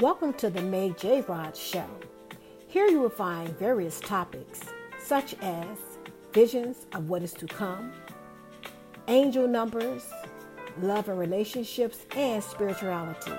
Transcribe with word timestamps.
Welcome 0.00 0.34
to 0.34 0.50
the 0.50 0.60
Mae 0.60 0.90
Jeyaraj 0.90 1.56
Show. 1.56 1.86
Here 2.68 2.86
you 2.86 3.00
will 3.00 3.08
find 3.08 3.58
various 3.58 3.98
topics 3.98 4.60
such 5.02 5.32
as 5.40 5.78
visions 6.34 6.84
of 6.92 7.08
what 7.08 7.22
is 7.22 7.32
to 7.32 7.46
come, 7.46 7.94
angel 9.08 9.48
numbers, 9.48 10.04
love 10.82 11.08
and 11.08 11.18
relationships, 11.18 12.00
and 12.14 12.44
spirituality. 12.44 13.32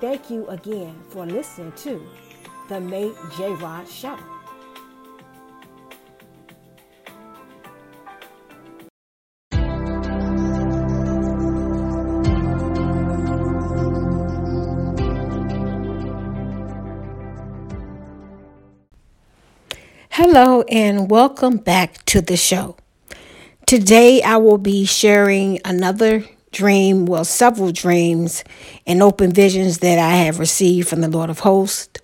Thank 0.00 0.30
you 0.30 0.46
again 0.46 0.98
for 1.10 1.26
listening 1.26 1.72
to 1.72 2.02
the 2.70 2.80
May 2.80 3.12
J. 3.36 3.52
Rod 3.52 3.86
Show. 3.86 4.16
Hello, 20.20 20.62
and 20.62 21.08
welcome 21.08 21.58
back 21.58 22.04
to 22.06 22.20
the 22.20 22.36
show. 22.36 22.76
Today, 23.68 24.20
I 24.20 24.38
will 24.38 24.58
be 24.58 24.84
sharing 24.84 25.60
another 25.64 26.24
dream, 26.50 27.06
well, 27.06 27.24
several 27.24 27.70
dreams 27.70 28.42
and 28.84 29.00
open 29.00 29.30
visions 29.30 29.78
that 29.78 29.96
I 29.96 30.24
have 30.24 30.40
received 30.40 30.88
from 30.88 31.02
the 31.02 31.08
Lord 31.08 31.30
of 31.30 31.38
Hosts. 31.38 32.00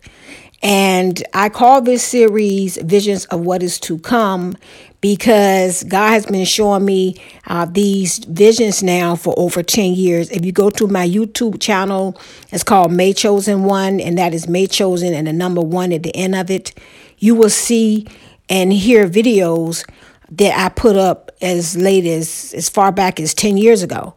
And 0.62 1.24
I 1.34 1.48
call 1.48 1.82
this 1.82 2.04
series 2.04 2.76
Visions 2.76 3.24
of 3.26 3.40
What 3.40 3.64
Is 3.64 3.80
to 3.80 3.98
Come 3.98 4.56
because 5.00 5.82
God 5.82 6.10
has 6.10 6.24
been 6.24 6.44
showing 6.44 6.84
me 6.84 7.16
uh, 7.48 7.64
these 7.64 8.18
visions 8.18 8.80
now 8.80 9.16
for 9.16 9.34
over 9.36 9.64
10 9.64 9.92
years. 9.94 10.30
If 10.30 10.44
you 10.44 10.52
go 10.52 10.70
to 10.70 10.86
my 10.86 11.06
YouTube 11.06 11.60
channel, 11.60 12.16
it's 12.52 12.62
called 12.62 12.92
Mae 12.92 13.12
Chosen 13.12 13.64
One, 13.64 13.98
and 13.98 14.16
that 14.18 14.32
is 14.32 14.46
Mae 14.48 14.68
Chosen 14.68 15.12
and 15.12 15.26
the 15.26 15.32
number 15.32 15.60
one 15.60 15.92
at 15.92 16.04
the 16.04 16.14
end 16.14 16.36
of 16.36 16.48
it 16.48 16.72
you 17.18 17.34
will 17.34 17.50
see 17.50 18.06
and 18.48 18.72
hear 18.72 19.08
videos 19.08 19.88
that 20.30 20.58
I 20.58 20.68
put 20.68 20.96
up 20.96 21.30
as 21.40 21.76
late 21.76 22.06
as 22.06 22.54
as 22.56 22.68
far 22.68 22.92
back 22.92 23.20
as 23.20 23.34
10 23.34 23.56
years 23.56 23.82
ago. 23.82 24.14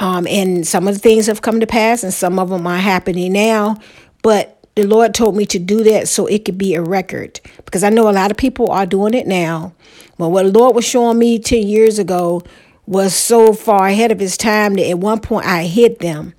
Um, 0.00 0.26
and 0.28 0.66
some 0.66 0.86
of 0.86 0.94
the 0.94 1.00
things 1.00 1.26
have 1.26 1.42
come 1.42 1.60
to 1.60 1.66
pass 1.66 2.04
and 2.04 2.14
some 2.14 2.38
of 2.38 2.50
them 2.50 2.66
are 2.66 2.78
happening 2.78 3.32
now. 3.32 3.76
But 4.22 4.58
the 4.76 4.86
Lord 4.86 5.12
told 5.12 5.36
me 5.36 5.44
to 5.46 5.58
do 5.58 5.82
that 5.84 6.08
so 6.08 6.26
it 6.26 6.44
could 6.44 6.56
be 6.56 6.74
a 6.74 6.82
record 6.82 7.40
because 7.64 7.82
I 7.82 7.88
know 7.88 8.08
a 8.08 8.12
lot 8.12 8.30
of 8.30 8.36
people 8.36 8.70
are 8.70 8.86
doing 8.86 9.14
it 9.14 9.26
now. 9.26 9.74
But 10.18 10.28
what 10.28 10.44
the 10.44 10.52
Lord 10.56 10.76
was 10.76 10.84
showing 10.84 11.18
me 11.18 11.38
10 11.38 11.66
years 11.66 11.98
ago 11.98 12.42
was 12.86 13.14
so 13.14 13.52
far 13.52 13.88
ahead 13.88 14.12
of 14.12 14.20
his 14.20 14.36
time 14.36 14.74
that 14.74 14.88
at 14.88 14.98
one 14.98 15.20
point 15.20 15.46
I 15.46 15.64
hit 15.64 15.98
them. 15.98 16.32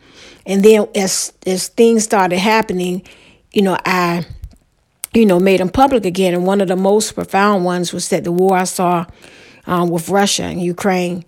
And 0.45 0.63
then 0.63 0.88
as 0.95 1.34
as 1.45 1.67
things 1.67 2.03
started 2.03 2.39
happening, 2.39 3.03
you 3.52 3.61
know, 3.61 3.78
I 3.86 4.25
you 5.13 5.25
know, 5.25 5.39
made 5.39 5.59
them 5.59 5.69
public 5.69 6.05
again. 6.05 6.33
And 6.33 6.45
one 6.45 6.61
of 6.61 6.67
the 6.67 6.75
most 6.75 7.13
profound 7.13 7.65
ones 7.65 7.93
was 7.93 8.09
that 8.09 8.23
the 8.23 8.31
war 8.31 8.57
I 8.57 8.63
saw 8.65 9.05
um, 9.66 9.89
with 9.89 10.09
Russia 10.09 10.43
and 10.43 10.61
Ukraine, 10.61 11.25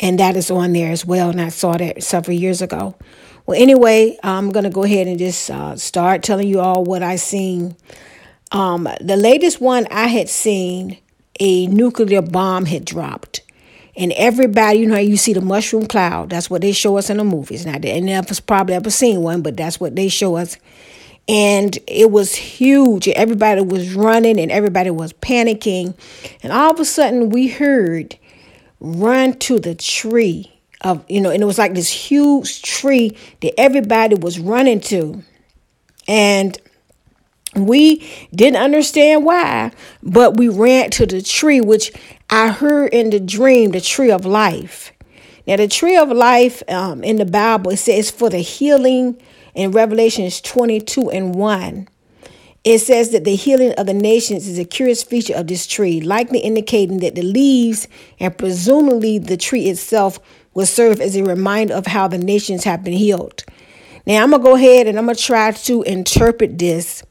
and 0.00 0.18
that 0.18 0.36
is 0.36 0.50
on 0.50 0.72
there 0.72 0.90
as 0.90 1.04
well. 1.06 1.30
And 1.30 1.40
I 1.40 1.48
saw 1.48 1.76
that 1.76 2.02
several 2.02 2.36
years 2.36 2.62
ago. 2.62 2.94
Well, 3.46 3.60
anyway, 3.60 4.18
I'm 4.22 4.50
going 4.50 4.64
to 4.64 4.70
go 4.70 4.84
ahead 4.84 5.06
and 5.06 5.18
just 5.18 5.50
uh, 5.50 5.76
start 5.76 6.22
telling 6.22 6.46
you 6.46 6.60
all 6.60 6.84
what 6.84 7.02
I 7.02 7.16
seen. 7.16 7.76
Um, 8.52 8.86
the 9.00 9.16
latest 9.16 9.60
one 9.60 9.86
I 9.90 10.06
had 10.08 10.28
seen, 10.28 10.98
a 11.40 11.66
nuclear 11.66 12.22
bomb 12.22 12.66
had 12.66 12.84
dropped. 12.84 13.40
And 13.96 14.12
everybody, 14.12 14.80
you 14.80 14.86
know, 14.86 14.98
you 14.98 15.16
see 15.16 15.32
the 15.32 15.40
mushroom 15.42 15.86
cloud. 15.86 16.30
That's 16.30 16.48
what 16.48 16.62
they 16.62 16.72
show 16.72 16.96
us 16.96 17.10
in 17.10 17.18
the 17.18 17.24
movies. 17.24 17.66
Now, 17.66 17.78
any 17.82 18.14
of 18.14 18.30
us 18.30 18.40
probably 18.40 18.74
ever 18.74 18.90
seen 18.90 19.22
one, 19.22 19.42
but 19.42 19.56
that's 19.56 19.78
what 19.80 19.96
they 19.96 20.08
show 20.08 20.36
us 20.36 20.56
and 21.28 21.78
it 21.86 22.10
was 22.10 22.34
huge. 22.34 23.08
Everybody 23.08 23.62
was 23.62 23.94
running 23.94 24.40
and 24.40 24.50
everybody 24.50 24.90
was 24.90 25.12
panicking. 25.14 25.94
And 26.42 26.52
all 26.52 26.72
of 26.72 26.80
a 26.80 26.84
sudden, 26.84 27.30
we 27.30 27.48
heard 27.48 28.16
run 28.80 29.34
to 29.38 29.58
the 29.58 29.74
tree 29.74 30.52
of, 30.80 31.04
you 31.08 31.20
know, 31.20 31.30
and 31.30 31.42
it 31.42 31.46
was 31.46 31.58
like 31.58 31.74
this 31.74 31.90
huge 31.90 32.62
tree 32.62 33.16
that 33.40 33.58
everybody 33.58 34.16
was 34.16 34.38
running 34.38 34.80
to. 34.80 35.22
And 36.08 36.58
we 37.54 38.08
didn't 38.34 38.60
understand 38.60 39.24
why, 39.24 39.70
but 40.02 40.36
we 40.36 40.48
ran 40.48 40.90
to 40.90 41.06
the 41.06 41.22
tree, 41.22 41.60
which 41.60 41.92
I 42.30 42.48
heard 42.48 42.92
in 42.92 43.10
the 43.10 43.20
dream, 43.20 43.70
the 43.70 43.80
tree 43.80 44.10
of 44.10 44.24
life. 44.24 44.92
Now, 45.46 45.56
the 45.56 45.68
tree 45.68 45.96
of 45.96 46.08
life 46.10 46.62
um, 46.68 47.04
in 47.04 47.16
the 47.16 47.24
Bible, 47.24 47.72
it 47.72 47.76
says 47.78 48.10
for 48.10 48.30
the 48.30 48.38
healing 48.38 49.20
in 49.54 49.70
Revelations 49.70 50.40
22 50.40 51.10
and 51.10 51.34
1, 51.34 51.88
it 52.64 52.78
says 52.78 53.10
that 53.10 53.24
the 53.24 53.34
healing 53.34 53.72
of 53.72 53.86
the 53.86 53.94
nations 53.94 54.46
is 54.46 54.58
a 54.58 54.64
curious 54.64 55.02
feature 55.02 55.34
of 55.34 55.48
this 55.48 55.66
tree, 55.66 56.00
likely 56.00 56.38
indicating 56.38 56.98
that 56.98 57.16
the 57.16 57.22
leaves 57.22 57.88
and 58.20 58.36
presumably 58.36 59.18
the 59.18 59.36
tree 59.36 59.68
itself 59.68 60.20
will 60.54 60.66
serve 60.66 61.00
as 61.00 61.16
a 61.16 61.24
reminder 61.24 61.74
of 61.74 61.86
how 61.86 62.06
the 62.06 62.18
nations 62.18 62.64
have 62.64 62.84
been 62.84 62.92
healed. 62.92 63.44
Now, 64.06 64.22
I'm 64.22 64.30
going 64.30 64.42
to 64.42 64.48
go 64.48 64.54
ahead 64.56 64.86
and 64.86 64.98
I'm 64.98 65.06
going 65.06 65.16
to 65.16 65.22
try 65.22 65.50
to 65.50 65.82
interpret 65.82 66.58
this. 66.58 67.02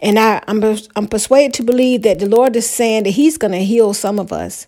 And 0.00 0.18
I, 0.18 0.42
I'm, 0.46 0.62
I'm 0.94 1.06
persuaded 1.08 1.54
to 1.54 1.62
believe 1.62 2.02
that 2.02 2.18
the 2.18 2.28
Lord 2.28 2.54
is 2.56 2.68
saying 2.68 3.04
that 3.04 3.10
He's 3.10 3.38
going 3.38 3.52
to 3.52 3.64
heal 3.64 3.94
some 3.94 4.18
of 4.18 4.32
us. 4.32 4.66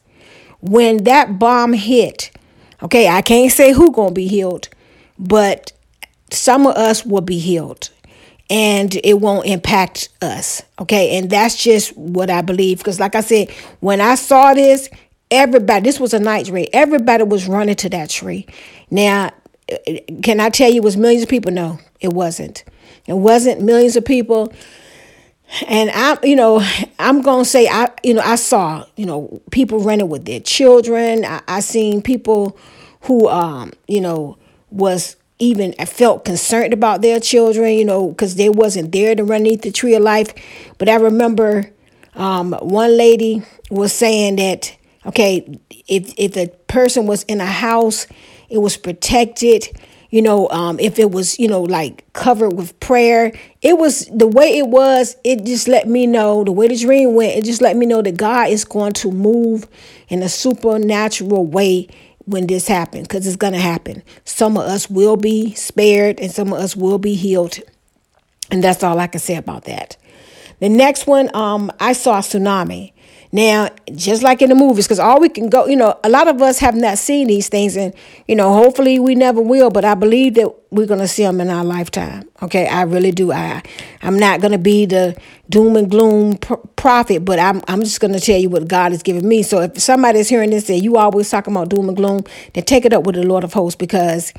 When 0.61 1.05
that 1.05 1.39
bomb 1.39 1.73
hit, 1.73 2.33
okay, 2.83 3.09
I 3.09 3.23
can't 3.23 3.53
say 3.53 3.73
who 3.73 3.93
going 3.93 4.11
to 4.11 4.15
be 4.15 4.27
healed, 4.27 4.69
but 5.19 5.73
some 6.33 6.67
of 6.67 6.77
us 6.77 7.05
will 7.05 7.21
be 7.21 7.39
healed 7.39 7.91
and 8.51 8.99
it 9.05 9.21
won't 9.21 9.47
impact 9.47 10.09
us. 10.21 10.63
Okay. 10.81 11.17
And 11.17 11.31
that's 11.31 11.57
just 11.57 11.97
what 11.97 12.31
I 12.31 12.43
believe. 12.43 12.79
Because, 12.79 12.99
like 12.99 13.15
I 13.15 13.21
said, 13.21 13.51
when 13.79 14.01
I 14.01 14.17
saw 14.17 14.55
this, 14.55 14.89
everybody, 15.31 15.85
this 15.85 16.01
was 16.01 16.13
a 16.13 16.19
night 16.19 16.47
tree, 16.47 16.69
everybody 16.73 17.23
was 17.23 17.47
running 17.47 17.77
to 17.77 17.89
that 17.91 18.11
tree. 18.11 18.47
Now, 18.91 19.31
can 20.23 20.41
I 20.41 20.51
tell 20.51 20.71
you 20.71 20.83
was 20.83 20.97
millions 20.97 21.23
of 21.23 21.29
people? 21.29 21.53
No, 21.53 21.79
it 22.01 22.13
wasn't. 22.13 22.65
It 23.07 23.15
wasn't 23.15 23.63
millions 23.63 23.97
of 23.97 24.05
people. 24.05 24.53
And 25.67 25.91
I'm, 25.91 26.19
you 26.23 26.37
know, 26.37 26.65
I'm 26.99 27.23
gonna 27.23 27.45
say 27.45 27.69
I, 27.69 27.91
you 28.03 28.15
know, 28.15 28.23
I 28.23 28.37
saw, 28.37 28.85
you 28.97 29.07
know, 29.07 29.41
people 29.51 29.81
running 29.81 30.09
with 30.09 30.25
their 30.25 30.41
children. 30.41 31.25
I, 31.25 31.43
I 31.49 31.61
seen 31.61 32.03
people 32.03 32.57
who, 33.03 33.29
um, 33.29 33.73
you 33.89 34.01
know, 34.01 34.39
was 34.71 35.17
even 35.41 35.75
I 35.79 35.87
felt 35.87 36.25
concerned 36.25 36.73
about 36.73 37.03
their 37.03 37.19
children, 37.19 37.73
you 37.73 37.85
know, 37.85 38.11
because 38.11 38.37
they 38.37 38.49
wasn't 38.49 38.93
there 38.93 39.15
to 39.15 39.25
run 39.25 39.43
the 39.43 39.73
tree 39.73 39.95
of 39.95 40.03
life. 40.03 40.33
But 40.79 40.89
I 40.89 40.97
remember 40.97 41.71
um, 42.15 42.53
one 42.61 42.97
lady 42.97 43.43
was 43.71 43.93
saying 43.93 44.37
that, 44.37 44.77
okay, 45.07 45.59
if, 45.89 46.15
if 46.17 46.37
a 46.37 46.49
person 46.69 47.07
was 47.07 47.25
in 47.25 47.41
a 47.41 47.47
house, 47.47 48.07
it 48.49 48.59
was 48.59 48.77
protected, 48.77 49.69
you 50.11 50.23
know, 50.23 50.49
um, 50.51 50.79
if 50.81 50.99
it 50.99 51.13
was, 51.13 51.39
you 51.39 51.49
know, 51.49 51.63
like 51.63 52.05
covered 52.13 52.51
with 52.51 52.79
prayer, 52.81 53.33
it 53.63 53.79
was 53.79 54.07
the 54.07 54.27
way 54.27 54.59
it 54.59 54.67
was, 54.67 55.17
it 55.25 55.45
just 55.45 55.69
let 55.69 55.89
me 55.89 56.07
know, 56.07 56.45
the 56.45 56.53
way 56.53 56.69
the 56.69 56.77
dream 56.77 57.15
went, 57.15 57.37
it 57.37 57.45
just 57.45 57.63
let 57.63 57.77
me 57.77 57.87
know 57.87 58.03
that 58.03 58.17
God 58.17 58.51
is 58.51 58.65
going 58.65 58.93
to 58.95 59.11
move 59.13 59.69
in 60.09 60.23
a 60.23 60.29
supernatural 60.29 61.47
way 61.47 61.89
when 62.31 62.47
this 62.47 62.69
happens 62.69 63.09
because 63.09 63.27
it's 63.27 63.37
going 63.37 63.53
to 63.53 63.59
happen. 63.59 64.03
Some 64.25 64.57
of 64.57 64.65
us 64.65 64.89
will 64.89 65.17
be 65.17 65.55
spared 65.55 66.21
and 66.21 66.31
some 66.31 66.53
of 66.53 66.61
us 66.61 66.77
will 66.77 66.99
be 66.99 67.15
healed. 67.15 67.59
And 68.51 68.65
that's 68.65 68.83
all 68.83 68.99
I 68.99 69.07
can 69.07 69.21
say 69.21 69.37
about 69.37 69.65
that. 69.65 69.97
The 70.61 70.69
next 70.69 71.07
one, 71.07 71.35
um, 71.35 71.73
I 71.81 71.93
saw 71.93 72.19
a 72.19 72.23
tsunami. 72.23 72.93
Now, 73.33 73.69
just 73.95 74.23
like 74.23 74.43
in 74.43 74.49
the 74.49 74.57
movies, 74.57 74.87
because 74.87 74.99
all 74.99 75.21
we 75.21 75.29
can 75.29 75.49
go, 75.51 75.67
you 75.67 75.77
know, 75.77 75.99
a 76.03 76.09
lot 76.09 76.27
of 76.27 76.43
us 76.43 76.59
have 76.59 76.75
not 76.75 76.99
seen 76.99 77.29
these 77.29 77.49
things, 77.49 77.77
and 77.77 77.95
you 78.27 78.35
know, 78.35 78.53
hopefully 78.53 78.99
we 78.99 79.15
never 79.15 79.41
will. 79.41 79.71
But 79.71 79.85
I 79.85 79.95
believe 79.95 80.35
that 80.35 80.49
we're 80.71 80.87
gonna 80.87 81.07
see 81.07 81.23
them 81.23 81.41
in 81.41 81.49
our 81.49 81.65
lifetime. 81.65 82.29
Okay, 82.43 82.67
I 82.67 82.83
really 82.83 83.13
do. 83.13 83.31
I, 83.33 83.63
I'm 84.03 84.19
not 84.19 84.41
gonna 84.41 84.59
be 84.59 84.85
the 84.85 85.17
doom 85.49 85.77
and 85.77 85.89
gloom 85.91 86.39
pr- 86.39 86.55
prophet, 86.77 87.25
but 87.25 87.39
I'm, 87.39 87.63
I'm 87.69 87.81
just 87.83 88.01
gonna 88.01 88.21
tell 88.21 88.39
you 88.41 88.49
what 88.51 88.67
God 88.67 88.93
has 88.93 89.03
given 89.03 89.29
me. 89.29 89.43
So 89.43 89.61
if 89.63 89.81
somebody's 89.81 90.29
hearing 90.29 90.51
this 90.51 90.69
and 90.69 90.83
you 90.83 90.97
always 90.97 91.31
talking 91.31 91.55
about 91.55 91.69
doom 91.69 91.89
and 91.89 91.97
gloom, 91.97 92.25
then 92.55 92.65
take 92.65 92.85
it 92.85 92.93
up 92.93 93.05
with 93.05 93.15
the 93.15 93.25
Lord 93.25 93.45
of 93.45 93.53
Hosts 93.53 93.77
because 93.77 94.33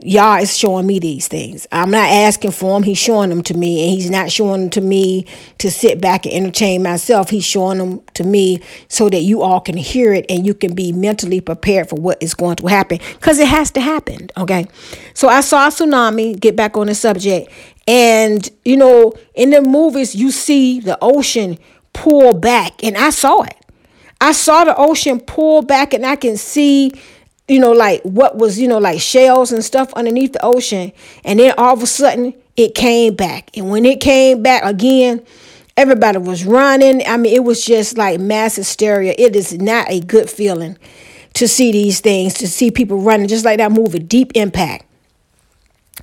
Yah 0.00 0.36
is 0.38 0.56
showing 0.56 0.86
me 0.86 0.98
these 0.98 1.26
things. 1.26 1.66
I'm 1.72 1.90
not 1.90 2.08
asking 2.10 2.50
for 2.50 2.76
him. 2.76 2.82
He's 2.82 2.98
showing 2.98 3.30
them 3.30 3.42
to 3.44 3.54
me. 3.54 3.82
And 3.82 3.94
he's 3.94 4.10
not 4.10 4.30
showing 4.30 4.62
them 4.62 4.70
to 4.70 4.80
me 4.80 5.26
to 5.58 5.70
sit 5.70 6.00
back 6.00 6.26
and 6.26 6.34
entertain 6.34 6.82
myself. 6.82 7.30
He's 7.30 7.44
showing 7.44 7.78
them 7.78 8.02
to 8.14 8.24
me 8.24 8.60
so 8.88 9.08
that 9.08 9.20
you 9.20 9.42
all 9.42 9.60
can 9.60 9.76
hear 9.76 10.12
it 10.12 10.26
and 10.28 10.46
you 10.46 10.52
can 10.52 10.74
be 10.74 10.92
mentally 10.92 11.40
prepared 11.40 11.88
for 11.88 11.96
what 11.96 12.22
is 12.22 12.34
going 12.34 12.56
to 12.56 12.66
happen. 12.66 12.98
Because 13.14 13.38
it 13.38 13.48
has 13.48 13.70
to 13.72 13.80
happen. 13.80 14.28
Okay. 14.36 14.66
So 15.14 15.28
I 15.28 15.40
saw 15.40 15.68
tsunami, 15.68 16.38
get 16.38 16.56
back 16.56 16.76
on 16.76 16.88
the 16.88 16.94
subject. 16.94 17.50
And, 17.88 18.48
you 18.64 18.76
know, 18.76 19.14
in 19.34 19.50
the 19.50 19.62
movies, 19.62 20.14
you 20.14 20.30
see 20.30 20.80
the 20.80 20.98
ocean 21.00 21.58
pull 21.94 22.34
back. 22.34 22.84
And 22.84 22.98
I 22.98 23.10
saw 23.10 23.42
it. 23.42 23.56
I 24.20 24.32
saw 24.32 24.64
the 24.64 24.76
ocean 24.76 25.20
pull 25.20 25.62
back 25.62 25.92
and 25.92 26.04
I 26.06 26.16
can 26.16 26.36
see 26.36 26.92
you 27.48 27.60
know, 27.60 27.72
like 27.72 28.02
what 28.02 28.36
was, 28.36 28.58
you 28.58 28.68
know, 28.68 28.78
like 28.78 29.00
shells 29.00 29.52
and 29.52 29.64
stuff 29.64 29.92
underneath 29.94 30.32
the 30.32 30.44
ocean. 30.44 30.92
And 31.24 31.38
then 31.38 31.54
all 31.56 31.74
of 31.74 31.82
a 31.82 31.86
sudden 31.86 32.34
it 32.56 32.74
came 32.74 33.14
back. 33.14 33.50
And 33.56 33.70
when 33.70 33.84
it 33.84 34.00
came 34.00 34.42
back 34.42 34.64
again, 34.64 35.24
everybody 35.76 36.18
was 36.18 36.44
running. 36.44 37.06
I 37.06 37.16
mean, 37.16 37.34
it 37.34 37.44
was 37.44 37.64
just 37.64 37.96
like 37.96 38.18
mass 38.18 38.56
hysteria. 38.56 39.14
It 39.16 39.36
is 39.36 39.52
not 39.52 39.90
a 39.90 40.00
good 40.00 40.28
feeling 40.28 40.76
to 41.34 41.46
see 41.46 41.70
these 41.70 42.00
things, 42.00 42.34
to 42.34 42.48
see 42.48 42.70
people 42.70 42.98
running, 42.98 43.28
just 43.28 43.44
like 43.44 43.58
that 43.58 43.70
movie, 43.70 43.98
Deep 43.98 44.32
Impact. 44.34 44.84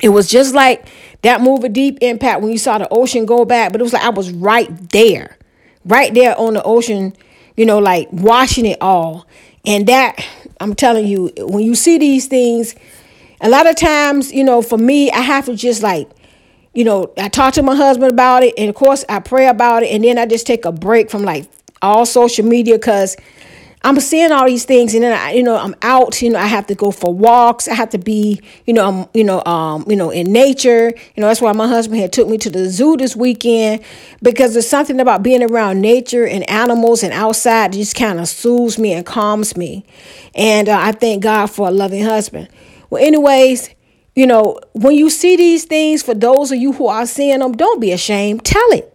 It 0.01 0.09
was 0.09 0.29
just 0.29 0.53
like 0.53 0.87
that 1.23 1.41
movie, 1.41 1.69
Deep 1.69 1.97
Impact, 2.01 2.41
when 2.41 2.51
you 2.51 2.57
saw 2.57 2.77
the 2.77 2.87
ocean 2.89 3.25
go 3.25 3.43
back, 3.43 3.71
but 3.71 3.81
it 3.81 3.83
was 3.83 3.93
like 3.93 4.03
I 4.03 4.09
was 4.09 4.31
right 4.31 4.69
there, 4.91 5.37
right 5.85 6.13
there 6.13 6.37
on 6.37 6.53
the 6.53 6.63
ocean, 6.63 7.15
you 7.57 7.65
know, 7.65 7.79
like 7.79 8.09
watching 8.11 8.65
it 8.65 8.81
all. 8.81 9.25
And 9.65 9.87
that, 9.87 10.23
I'm 10.63 10.75
telling 10.75 11.05
you, 11.05 11.29
when 11.39 11.65
you 11.65 11.75
see 11.75 11.97
these 11.97 12.27
things, 12.27 12.73
a 13.41 13.49
lot 13.49 13.67
of 13.67 13.75
times, 13.75 14.31
you 14.31 14.45
know, 14.45 14.61
for 14.61 14.77
me, 14.77 15.11
I 15.11 15.19
have 15.19 15.45
to 15.47 15.55
just 15.57 15.83
like, 15.83 16.09
you 16.73 16.85
know, 16.85 17.11
I 17.17 17.27
talk 17.27 17.55
to 17.55 17.63
my 17.63 17.75
husband 17.75 18.13
about 18.13 18.43
it, 18.43 18.53
and 18.57 18.69
of 18.69 18.75
course, 18.75 19.03
I 19.09 19.19
pray 19.19 19.47
about 19.47 19.83
it, 19.83 19.87
and 19.87 20.05
then 20.05 20.17
I 20.17 20.25
just 20.25 20.47
take 20.47 20.63
a 20.63 20.71
break 20.71 21.11
from 21.11 21.23
like 21.23 21.49
all 21.81 22.05
social 22.05 22.45
media 22.45 22.75
because 22.75 23.17
I'm 23.85 23.99
seeing 23.99 24.31
all 24.31 24.45
these 24.45 24.65
things, 24.65 24.93
and 24.93 25.03
then 25.03 25.11
I, 25.11 25.31
you 25.31 25.43
know, 25.43 25.57
I'm 25.57 25.75
out. 25.81 26.21
You 26.21 26.29
know, 26.29 26.39
I 26.39 26.45
have 26.45 26.67
to 26.67 26.75
go 26.75 26.91
for 26.91 27.13
walks. 27.13 27.67
I 27.67 27.73
have 27.73 27.89
to 27.89 27.97
be, 27.97 28.41
you 28.65 28.73
know, 28.73 28.87
I'm, 28.87 29.09
you 29.13 29.23
know, 29.23 29.43
um, 29.45 29.83
you 29.89 29.95
know, 29.95 30.09
in 30.09 30.31
nature. 30.31 30.93
You 31.15 31.21
know, 31.21 31.27
that's 31.27 31.41
why 31.41 31.51
my 31.51 31.67
husband 31.67 31.99
had 31.99 32.13
took 32.13 32.29
me 32.29 32.37
to 32.39 32.49
the 32.49 32.69
zoo 32.69 32.97
this 32.97 33.15
weekend 33.15 33.83
because 34.21 34.53
there's 34.53 34.69
something 34.69 34.99
about 34.99 35.23
being 35.23 35.43
around 35.43 35.81
nature 35.81 36.25
and 36.25 36.49
animals 36.49 37.03
and 37.03 37.11
outside 37.13 37.63
that 37.63 37.71
just 37.77 37.95
kind 37.95 38.19
of 38.19 38.27
soothes 38.27 38.77
me 38.77 38.93
and 38.93 39.05
calms 39.05 39.55
me. 39.55 39.85
And 40.35 40.67
uh, 40.67 40.77
I 40.77 40.91
thank 40.91 41.23
God 41.23 41.47
for 41.47 41.67
a 41.67 41.71
loving 41.71 42.03
husband. 42.03 42.49
Well, 42.89 43.03
anyways, 43.03 43.69
you 44.15 44.27
know, 44.27 44.59
when 44.73 44.95
you 44.95 45.09
see 45.09 45.35
these 45.35 45.65
things, 45.65 46.03
for 46.03 46.13
those 46.13 46.51
of 46.51 46.57
you 46.59 46.73
who 46.73 46.87
are 46.87 47.05
seeing 47.05 47.39
them, 47.39 47.53
don't 47.53 47.79
be 47.79 47.91
ashamed. 47.91 48.43
Tell 48.43 48.71
it. 48.71 48.92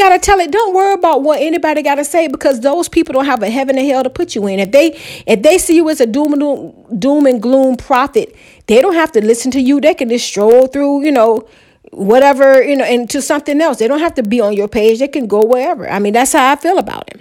Got 0.00 0.14
to 0.14 0.18
tell 0.18 0.40
it. 0.40 0.50
Don't 0.50 0.74
worry 0.74 0.94
about 0.94 1.22
what 1.24 1.42
anybody 1.42 1.82
got 1.82 1.96
to 1.96 2.06
say 2.06 2.26
because 2.26 2.60
those 2.60 2.88
people 2.88 3.12
don't 3.12 3.26
have 3.26 3.42
a 3.42 3.50
heaven 3.50 3.76
and 3.76 3.86
hell 3.86 4.02
to 4.02 4.08
put 4.08 4.34
you 4.34 4.46
in. 4.46 4.58
If 4.58 4.72
they 4.72 4.98
if 5.26 5.42
they 5.42 5.58
see 5.58 5.76
you 5.76 5.90
as 5.90 6.00
a 6.00 6.06
doom 6.06 6.32
and 6.32 6.40
gloom, 6.40 6.98
doom 6.98 7.26
and 7.26 7.42
gloom 7.42 7.76
prophet, 7.76 8.34
they 8.66 8.80
don't 8.80 8.94
have 8.94 9.12
to 9.12 9.22
listen 9.22 9.50
to 9.50 9.60
you. 9.60 9.78
They 9.78 9.92
can 9.92 10.08
just 10.08 10.26
stroll 10.26 10.68
through, 10.68 11.04
you 11.04 11.12
know, 11.12 11.46
whatever, 11.90 12.62
you 12.62 12.76
know, 12.76 12.86
into 12.86 13.20
something 13.20 13.60
else. 13.60 13.76
They 13.76 13.88
don't 13.88 13.98
have 13.98 14.14
to 14.14 14.22
be 14.22 14.40
on 14.40 14.54
your 14.54 14.68
page. 14.68 15.00
They 15.00 15.08
can 15.08 15.26
go 15.26 15.44
wherever. 15.44 15.86
I 15.86 15.98
mean, 15.98 16.14
that's 16.14 16.32
how 16.32 16.50
I 16.50 16.56
feel 16.56 16.78
about 16.78 17.10
it. 17.14 17.20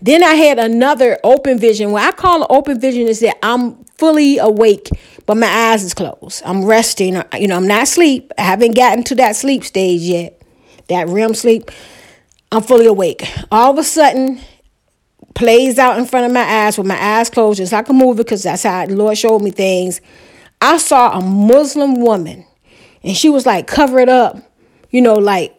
Then 0.00 0.24
I 0.24 0.36
had 0.36 0.58
another 0.58 1.18
open 1.22 1.58
vision. 1.58 1.92
What 1.92 2.04
I 2.04 2.12
call 2.12 2.40
an 2.40 2.46
open 2.48 2.80
vision 2.80 3.08
is 3.08 3.20
that 3.20 3.36
I'm 3.42 3.84
fully 3.98 4.38
awake, 4.38 4.88
but 5.26 5.36
my 5.36 5.48
eyes 5.48 5.84
is 5.84 5.92
closed. 5.92 6.40
I'm 6.46 6.64
resting. 6.64 7.22
You 7.38 7.46
know, 7.46 7.56
I'm 7.56 7.68
not 7.68 7.82
asleep. 7.82 8.32
I 8.38 8.42
haven't 8.42 8.74
gotten 8.74 9.04
to 9.04 9.14
that 9.16 9.36
sleep 9.36 9.64
stage 9.64 10.00
yet 10.00 10.35
that 10.88 11.08
REM 11.08 11.34
sleep, 11.34 11.70
I'm 12.52 12.62
fully 12.62 12.86
awake. 12.86 13.26
All 13.50 13.72
of 13.72 13.78
a 13.78 13.84
sudden, 13.84 14.40
plays 15.34 15.78
out 15.78 15.98
in 15.98 16.06
front 16.06 16.26
of 16.26 16.32
my 16.32 16.42
eyes 16.42 16.78
with 16.78 16.86
my 16.86 17.00
eyes 17.00 17.30
closed, 17.30 17.58
just 17.58 17.72
like 17.72 17.88
a 17.88 17.92
movie, 17.92 18.18
because 18.18 18.42
that's 18.42 18.62
how 18.62 18.86
the 18.86 18.96
Lord 18.96 19.18
showed 19.18 19.42
me 19.42 19.50
things. 19.50 20.00
I 20.60 20.78
saw 20.78 21.18
a 21.18 21.20
Muslim 21.20 22.00
woman, 22.00 22.46
and 23.02 23.16
she 23.16 23.28
was 23.28 23.46
like 23.46 23.66
covered 23.66 24.08
up, 24.08 24.38
you 24.90 25.02
know, 25.02 25.14
like 25.14 25.54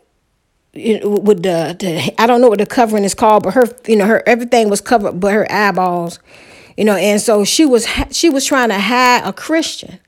with 0.74 1.44
the, 1.44 1.76
the 1.80 2.14
I 2.22 2.28
don't 2.28 2.42
know 2.42 2.50
what 2.50 2.60
the 2.60 2.66
covering 2.66 3.04
is 3.04 3.14
called, 3.14 3.44
but 3.44 3.54
her, 3.54 3.66
you 3.88 3.96
know, 3.96 4.06
her 4.06 4.24
everything 4.28 4.70
was 4.70 4.82
covered 4.82 5.20
but 5.20 5.34
her 5.34 5.52
eyeballs, 5.52 6.20
you 6.76 6.86
know, 6.86 6.96
and 6.96 7.22
so 7.22 7.44
she 7.46 7.66
was 7.66 7.88
she 8.12 8.30
was 8.30 8.46
trying 8.46 8.70
to 8.70 8.80
hide 8.80 9.24
a 9.26 9.34
Christian. 9.34 10.00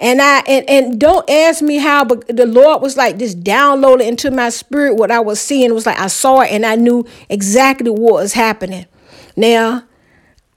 And 0.00 0.22
I 0.22 0.40
and, 0.46 0.68
and 0.70 1.00
don't 1.00 1.28
ask 1.28 1.60
me 1.60 1.78
how, 1.78 2.04
but 2.04 2.26
the 2.28 2.46
Lord 2.46 2.82
was 2.82 2.96
like 2.96 3.18
just 3.18 3.40
downloaded 3.40 4.06
into 4.06 4.30
my 4.30 4.48
spirit 4.48 4.94
what 4.94 5.10
I 5.10 5.20
was 5.20 5.40
seeing. 5.40 5.70
It 5.70 5.74
was 5.74 5.86
like 5.86 5.98
I 5.98 6.06
saw 6.06 6.40
it 6.40 6.52
and 6.52 6.64
I 6.64 6.76
knew 6.76 7.04
exactly 7.28 7.90
what 7.90 8.14
was 8.14 8.32
happening. 8.32 8.86
Now, 9.36 9.84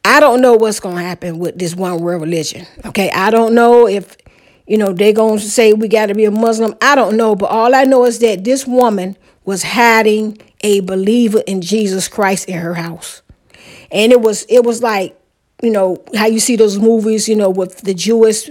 I 0.06 0.20
don't 0.20 0.42
know 0.42 0.54
what's 0.54 0.80
gonna 0.80 1.02
happen 1.02 1.40
with 1.40 1.58
this 1.58 1.76
one 1.76 2.00
world 2.00 2.22
religion. 2.22 2.68
Okay. 2.86 3.10
I 3.12 3.32
don't 3.32 3.56
know 3.56 3.88
if 3.88 4.16
you 4.68 4.78
know 4.78 4.94
they're 4.94 5.14
gonna 5.14 5.40
say 5.40 5.74
we 5.74 5.88
gotta 5.88 6.14
be 6.14 6.26
a 6.26 6.32
Muslim. 6.32 6.76
I 6.80 6.94
don't 6.94 7.18
know, 7.18 7.36
but 7.36 7.50
all 7.50 7.74
I 7.74 7.84
know 7.84 8.06
is 8.06 8.20
that 8.20 8.44
this 8.44 8.68
woman 8.68 9.18
was 9.44 9.64
hiding 9.64 10.38
a 10.62 10.82
believer 10.82 11.42
in 11.48 11.62
Jesus 11.62 12.08
Christ 12.08 12.48
in 12.48 12.60
her 12.60 12.76
house. 12.76 13.24
And 13.92 14.12
it 14.12 14.22
was 14.22 14.46
it 14.50 14.64
was 14.64 14.84
like, 14.84 15.20
you 15.64 15.72
know, 15.72 16.04
how 16.16 16.28
you 16.28 16.40
see 16.40 16.56
those 16.56 16.78
movies, 16.78 17.28
you 17.28 17.36
know, 17.36 17.50
with 17.50 17.82
the 17.82 17.96
Jewish 17.96 18.50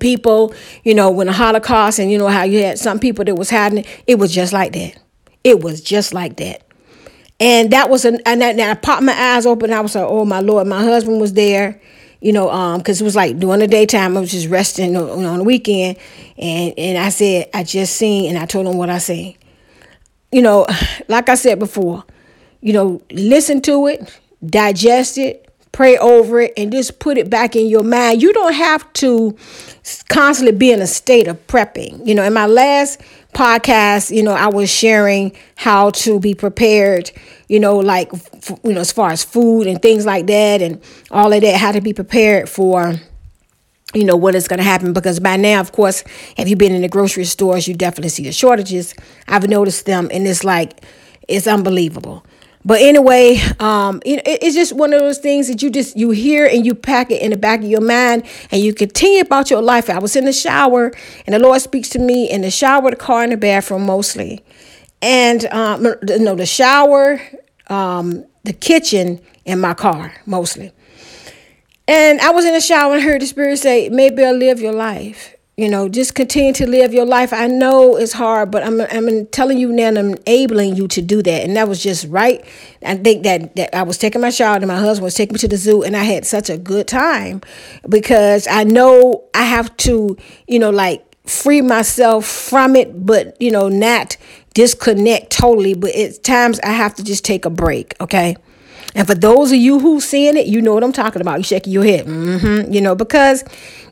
people, 0.00 0.54
you 0.84 0.94
know, 0.94 1.10
when 1.10 1.26
the 1.26 1.32
Holocaust 1.32 1.98
and 1.98 2.10
you 2.10 2.18
know 2.18 2.28
how 2.28 2.44
you 2.44 2.62
had 2.62 2.78
some 2.78 2.98
people 2.98 3.24
that 3.24 3.34
was 3.34 3.50
hiding, 3.50 3.84
it 4.06 4.18
was 4.18 4.32
just 4.32 4.52
like 4.52 4.72
that. 4.72 4.98
It 5.44 5.62
was 5.62 5.80
just 5.80 6.12
like 6.12 6.36
that. 6.36 6.62
And 7.40 7.70
that 7.70 7.88
was 7.88 8.04
an 8.04 8.20
and, 8.26 8.42
I 8.42 8.74
popped 8.74 9.02
my 9.02 9.12
eyes 9.12 9.46
open. 9.46 9.72
I 9.72 9.80
was 9.80 9.94
like, 9.94 10.04
oh 10.06 10.24
my 10.24 10.40
Lord, 10.40 10.66
my 10.66 10.82
husband 10.82 11.20
was 11.20 11.34
there, 11.34 11.80
you 12.20 12.32
know, 12.32 12.50
um, 12.50 12.78
because 12.78 13.00
it 13.00 13.04
was 13.04 13.14
like 13.14 13.38
during 13.38 13.60
the 13.60 13.68
daytime, 13.68 14.16
I 14.16 14.20
was 14.20 14.32
just 14.32 14.48
resting 14.48 14.92
know, 14.92 15.10
on 15.10 15.38
the 15.38 15.44
weekend. 15.44 15.98
And 16.36 16.74
and 16.76 16.98
I 16.98 17.10
said, 17.10 17.48
I 17.54 17.62
just 17.62 17.96
seen 17.96 18.28
and 18.28 18.38
I 18.38 18.46
told 18.46 18.66
him 18.66 18.76
what 18.76 18.90
I 18.90 18.98
seen. 18.98 19.36
You 20.32 20.42
know, 20.42 20.66
like 21.08 21.28
I 21.28 21.36
said 21.36 21.58
before, 21.58 22.04
you 22.60 22.72
know, 22.72 23.02
listen 23.12 23.62
to 23.62 23.86
it, 23.86 24.20
digest 24.44 25.16
it, 25.18 25.47
pray 25.78 25.96
over 25.98 26.40
it, 26.40 26.52
and 26.56 26.72
just 26.72 26.98
put 26.98 27.16
it 27.16 27.30
back 27.30 27.54
in 27.54 27.68
your 27.68 27.84
mind. 27.84 28.20
You 28.20 28.32
don't 28.32 28.52
have 28.52 28.92
to 28.94 29.36
constantly 30.08 30.50
be 30.50 30.72
in 30.72 30.80
a 30.80 30.88
state 30.88 31.28
of 31.28 31.46
prepping. 31.46 32.04
You 32.04 32.16
know, 32.16 32.24
in 32.24 32.32
my 32.32 32.46
last 32.46 33.00
podcast, 33.32 34.10
you 34.10 34.24
know, 34.24 34.32
I 34.32 34.48
was 34.48 34.68
sharing 34.68 35.36
how 35.54 35.90
to 35.90 36.18
be 36.18 36.34
prepared, 36.34 37.12
you 37.46 37.60
know, 37.60 37.76
like, 37.76 38.10
you 38.64 38.72
know, 38.72 38.80
as 38.80 38.90
far 38.90 39.12
as 39.12 39.22
food 39.22 39.68
and 39.68 39.80
things 39.80 40.04
like 40.04 40.26
that, 40.26 40.60
and 40.62 40.82
all 41.12 41.32
of 41.32 41.40
that, 41.42 41.56
how 41.60 41.70
to 41.70 41.80
be 41.80 41.92
prepared 41.92 42.48
for 42.48 42.96
you 43.94 44.04
know 44.04 44.16
what 44.16 44.34
is 44.34 44.48
going 44.48 44.58
to 44.58 44.64
happen 44.64 44.92
because 44.92 45.18
by 45.18 45.36
now 45.36 45.60
of 45.60 45.72
course 45.72 46.04
have 46.36 46.46
you've 46.46 46.58
been 46.58 46.74
in 46.74 46.82
the 46.82 46.88
grocery 46.90 47.24
stores 47.24 47.66
you 47.66 47.72
definitely 47.72 48.10
see 48.10 48.22
the 48.22 48.32
shortages 48.32 48.94
i've 49.28 49.48
noticed 49.48 49.86
them 49.86 50.10
and 50.12 50.26
it's 50.26 50.44
like 50.44 50.84
it's 51.26 51.46
unbelievable 51.46 52.22
but 52.64 52.80
anyway, 52.82 53.40
um, 53.60 54.02
it, 54.04 54.22
it's 54.26 54.54
just 54.54 54.72
one 54.72 54.92
of 54.92 55.00
those 55.00 55.18
things 55.18 55.48
that 55.48 55.62
you 55.62 55.70
just 55.70 55.96
you 55.96 56.10
hear 56.10 56.46
and 56.46 56.66
you 56.66 56.74
pack 56.74 57.10
it 57.10 57.22
in 57.22 57.30
the 57.30 57.36
back 57.36 57.60
of 57.60 57.66
your 57.66 57.80
mind 57.80 58.24
and 58.50 58.62
you 58.62 58.74
continue 58.74 59.20
about 59.20 59.50
your 59.50 59.62
life. 59.62 59.88
I 59.88 59.98
was 59.98 60.16
in 60.16 60.24
the 60.24 60.32
shower 60.32 60.92
and 61.26 61.34
the 61.34 61.38
Lord 61.38 61.60
speaks 61.60 61.88
to 61.90 61.98
me 61.98 62.30
in 62.30 62.42
the 62.42 62.50
shower, 62.50 62.90
the 62.90 62.96
car, 62.96 63.22
and 63.22 63.32
the 63.32 63.36
bathroom 63.36 63.86
mostly, 63.86 64.44
and 65.00 65.44
um, 65.46 65.82
no, 66.02 66.34
the 66.34 66.46
shower, 66.46 67.20
um, 67.68 68.24
the 68.44 68.52
kitchen, 68.52 69.20
and 69.46 69.60
my 69.60 69.74
car 69.74 70.14
mostly. 70.26 70.72
And 71.86 72.20
I 72.20 72.30
was 72.30 72.44
in 72.44 72.52
the 72.52 72.60
shower 72.60 72.94
and 72.94 73.02
heard 73.02 73.22
the 73.22 73.26
Spirit 73.26 73.58
say, 73.58 73.88
"Maybe 73.88 74.24
I'll 74.24 74.34
live 74.36 74.60
your 74.60 74.74
life." 74.74 75.37
You 75.58 75.68
know, 75.68 75.88
just 75.88 76.14
continue 76.14 76.52
to 76.52 76.68
live 76.68 76.94
your 76.94 77.04
life. 77.04 77.32
I 77.32 77.48
know 77.48 77.96
it's 77.96 78.12
hard, 78.12 78.52
but 78.52 78.62
I'm 78.62 78.80
I'm 78.80 79.26
telling 79.26 79.58
you 79.58 79.72
now, 79.72 79.88
I'm 79.88 80.14
enabling 80.14 80.76
you 80.76 80.86
to 80.86 81.02
do 81.02 81.20
that. 81.20 81.42
And 81.42 81.56
that 81.56 81.68
was 81.68 81.82
just 81.82 82.06
right. 82.06 82.44
I 82.86 82.94
think 82.94 83.24
that, 83.24 83.56
that 83.56 83.74
I 83.74 83.82
was 83.82 83.98
taking 83.98 84.20
my 84.20 84.30
shower 84.30 84.54
and 84.54 84.66
my 84.68 84.78
husband 84.78 85.02
was 85.02 85.16
taking 85.16 85.34
me 85.34 85.40
to 85.40 85.48
the 85.48 85.56
zoo 85.56 85.82
and 85.82 85.96
I 85.96 86.04
had 86.04 86.24
such 86.24 86.48
a 86.48 86.56
good 86.56 86.86
time 86.86 87.40
because 87.88 88.46
I 88.46 88.62
know 88.62 89.24
I 89.34 89.42
have 89.46 89.76
to, 89.78 90.16
you 90.46 90.60
know, 90.60 90.70
like 90.70 91.04
free 91.26 91.60
myself 91.60 92.24
from 92.24 92.76
it, 92.76 93.04
but 93.04 93.36
you 93.42 93.50
know, 93.50 93.68
not 93.68 94.16
disconnect 94.54 95.30
totally. 95.30 95.74
But 95.74 95.92
at 95.96 96.22
times 96.22 96.60
I 96.60 96.70
have 96.70 96.94
to 96.94 97.02
just 97.02 97.24
take 97.24 97.44
a 97.44 97.50
break, 97.50 97.94
okay? 98.00 98.36
And 98.98 99.06
for 99.06 99.14
those 99.14 99.52
of 99.52 99.58
you 99.58 99.78
who 99.78 100.00
seeing 100.00 100.36
it, 100.36 100.46
you 100.48 100.60
know 100.60 100.74
what 100.74 100.82
I'm 100.82 100.92
talking 100.92 101.22
about. 101.22 101.38
You 101.38 101.44
shaking 101.44 101.72
your 101.72 101.84
head, 101.84 102.06
mm-hmm, 102.06 102.72
you 102.72 102.80
know, 102.80 102.96
because 102.96 103.44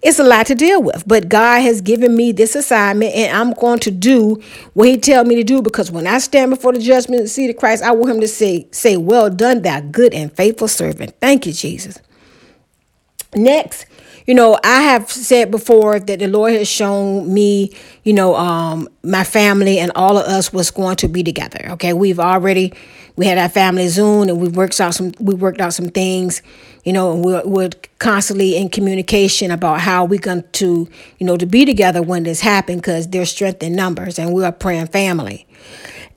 it's 0.03 0.19
a 0.19 0.25
lot 0.25 0.47
to 0.47 0.57
deal 0.57 0.83
with. 0.83 1.07
But 1.07 1.29
God 1.29 1.61
has 1.61 1.81
given 1.81 2.17
me 2.17 2.33
this 2.33 2.57
assignment, 2.57 3.15
and 3.15 3.37
I'm 3.37 3.53
going 3.53 3.79
to 3.79 3.93
do 3.93 4.43
what 4.75 4.89
He 4.89 4.99
tell 4.99 5.25
me 5.25 5.37
to 5.37 5.45
do. 5.45 5.63
Because 5.63 5.93
when 5.93 6.09
I 6.09 6.19
stand 6.19 6.51
before 6.51 6.73
the 6.73 6.81
judgment 6.81 7.29
seat 7.29 7.49
of 7.51 7.57
Christ, 7.57 7.85
I 7.85 7.93
want 7.93 8.17
Him 8.17 8.21
to 8.21 8.27
say, 8.27 8.67
"Say, 8.73 8.97
well 8.97 9.31
done, 9.31 9.63
thou 9.63 9.79
good 9.79 10.13
and 10.13 10.33
faithful 10.33 10.67
servant." 10.67 11.15
Thank 11.21 11.47
you, 11.47 11.53
Jesus. 11.53 12.01
Next, 13.33 13.87
you 14.27 14.35
know, 14.35 14.59
I 14.65 14.83
have 14.83 15.11
said 15.11 15.51
before 15.51 16.01
that 16.01 16.19
the 16.19 16.27
Lord 16.27 16.53
has 16.53 16.69
shown 16.69 17.33
me, 17.33 17.73
you 18.03 18.13
know, 18.13 18.35
um, 18.35 18.89
my 19.03 19.23
family 19.23 19.79
and 19.79 19.93
all 19.95 20.19
of 20.19 20.27
us 20.27 20.53
was 20.53 20.71
going 20.71 20.97
to 20.97 21.09
be 21.09 21.23
together. 21.23 21.69
Okay, 21.73 21.93
we've 21.93 22.19
already 22.19 22.73
we 23.15 23.27
had 23.27 23.39
our 23.39 23.49
family 23.49 23.89
Zoom 23.89 24.29
and 24.29 24.41
we 24.41 24.49
worked 24.49 24.81
out 24.81 24.95
some 24.95 25.13
we 25.21 25.35
worked 25.35 25.61
out 25.61 25.75
some 25.75 25.89
things, 25.89 26.43
you 26.85 26.93
know, 26.93 27.13
and 27.13 27.25
we're, 27.25 27.43
we're 27.47 27.71
constantly 27.99 28.57
in 28.57 28.69
communication 28.69 29.51
about 29.51 29.81
how 29.81 30.05
we're 30.05 30.19
going 30.19 30.45
to, 30.53 30.89
you 31.19 31.27
know, 31.27 31.37
to 31.37 31.47
be 31.47 31.65
together 31.65 32.03
when 32.03 32.25
this 32.25 32.41
happened 32.41 32.83
because 32.83 33.09
there's 33.09 33.31
strength 33.31 33.63
in 33.63 33.75
numbers 33.77 34.19
and 34.19 34.33
we 34.33 34.45
are 34.45 34.53
praying 34.53 34.89
family. 34.89 35.47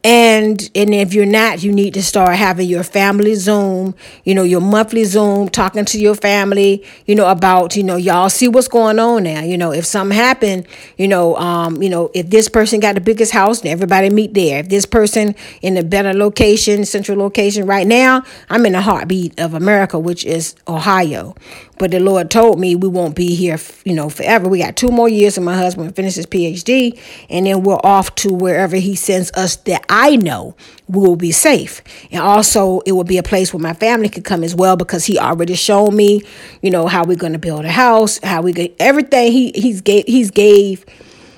And 0.03 0.71
and 0.75 0.93
if 0.93 1.13
you're 1.13 1.25
not 1.25 1.61
you 1.61 1.73
need 1.73 1.93
to 1.93 2.01
start 2.01 2.33
having 2.35 2.69
your 2.69 2.83
family 2.83 3.35
zoom 3.35 3.93
you 4.23 4.33
know 4.33 4.43
your 4.43 4.61
monthly 4.61 5.03
zoom 5.03 5.49
talking 5.49 5.83
to 5.83 5.99
your 5.99 6.15
family 6.15 6.81
you 7.05 7.13
know 7.13 7.27
about 7.29 7.75
you 7.75 7.83
know 7.83 7.97
y'all 7.97 8.29
see 8.29 8.47
what's 8.47 8.69
going 8.69 8.97
on 8.97 9.23
now 9.23 9.41
you 9.41 9.57
know 9.57 9.73
if 9.73 9.85
something 9.85 10.15
happened 10.15 10.65
you 10.97 11.05
know 11.05 11.35
um 11.35 11.83
you 11.83 11.89
know 11.89 12.09
if 12.13 12.29
this 12.29 12.47
person 12.47 12.79
got 12.79 12.95
the 12.95 13.01
biggest 13.01 13.33
house 13.33 13.59
then 13.59 13.73
everybody 13.73 14.09
meet 14.09 14.33
there 14.33 14.61
if 14.61 14.69
this 14.69 14.85
person 14.85 15.35
in 15.61 15.75
a 15.75 15.83
better 15.83 16.13
location 16.13 16.85
central 16.85 17.17
location 17.17 17.65
right 17.65 17.85
now 17.87 18.23
i'm 18.49 18.65
in 18.65 18.71
the 18.71 18.81
heartbeat 18.81 19.37
of 19.37 19.53
america 19.53 19.99
which 19.99 20.23
is 20.23 20.55
ohio 20.69 21.35
but 21.79 21.91
the 21.91 21.99
Lord 21.99 22.29
told 22.29 22.59
me 22.59 22.75
we 22.75 22.89
won't 22.89 23.15
be 23.15 23.35
here, 23.35 23.57
you 23.85 23.93
know, 23.93 24.09
forever. 24.09 24.49
We 24.49 24.59
got 24.59 24.75
two 24.75 24.89
more 24.89 25.07
years, 25.07 25.37
and 25.37 25.45
my 25.45 25.55
husband 25.55 25.95
finishes 25.95 26.25
PhD, 26.25 26.99
and 27.29 27.45
then 27.45 27.63
we're 27.63 27.79
off 27.83 28.13
to 28.15 28.33
wherever 28.33 28.75
He 28.75 28.95
sends 28.95 29.31
us. 29.31 29.55
That 29.55 29.85
I 29.89 30.15
know 30.17 30.55
we 30.87 30.99
will 30.99 31.15
be 31.15 31.31
safe, 31.31 31.81
and 32.11 32.21
also 32.21 32.81
it 32.81 32.91
will 32.91 33.03
be 33.03 33.17
a 33.17 33.23
place 33.23 33.53
where 33.53 33.61
my 33.61 33.73
family 33.73 34.07
could 34.07 34.23
come 34.23 34.43
as 34.43 34.55
well 34.55 34.77
because 34.77 35.05
He 35.05 35.17
already 35.17 35.55
showed 35.55 35.91
me, 35.91 36.21
you 36.61 36.69
know, 36.69 36.87
how 36.87 37.03
we're 37.03 37.17
going 37.17 37.33
to 37.33 37.39
build 37.39 37.65
a 37.65 37.71
house, 37.71 38.19
how 38.23 38.41
we 38.41 38.53
get 38.53 38.75
everything 38.79 39.31
He 39.31 39.51
He's 39.55 39.81
gave 39.81 40.05
He's 40.05 40.31
gave. 40.31 40.85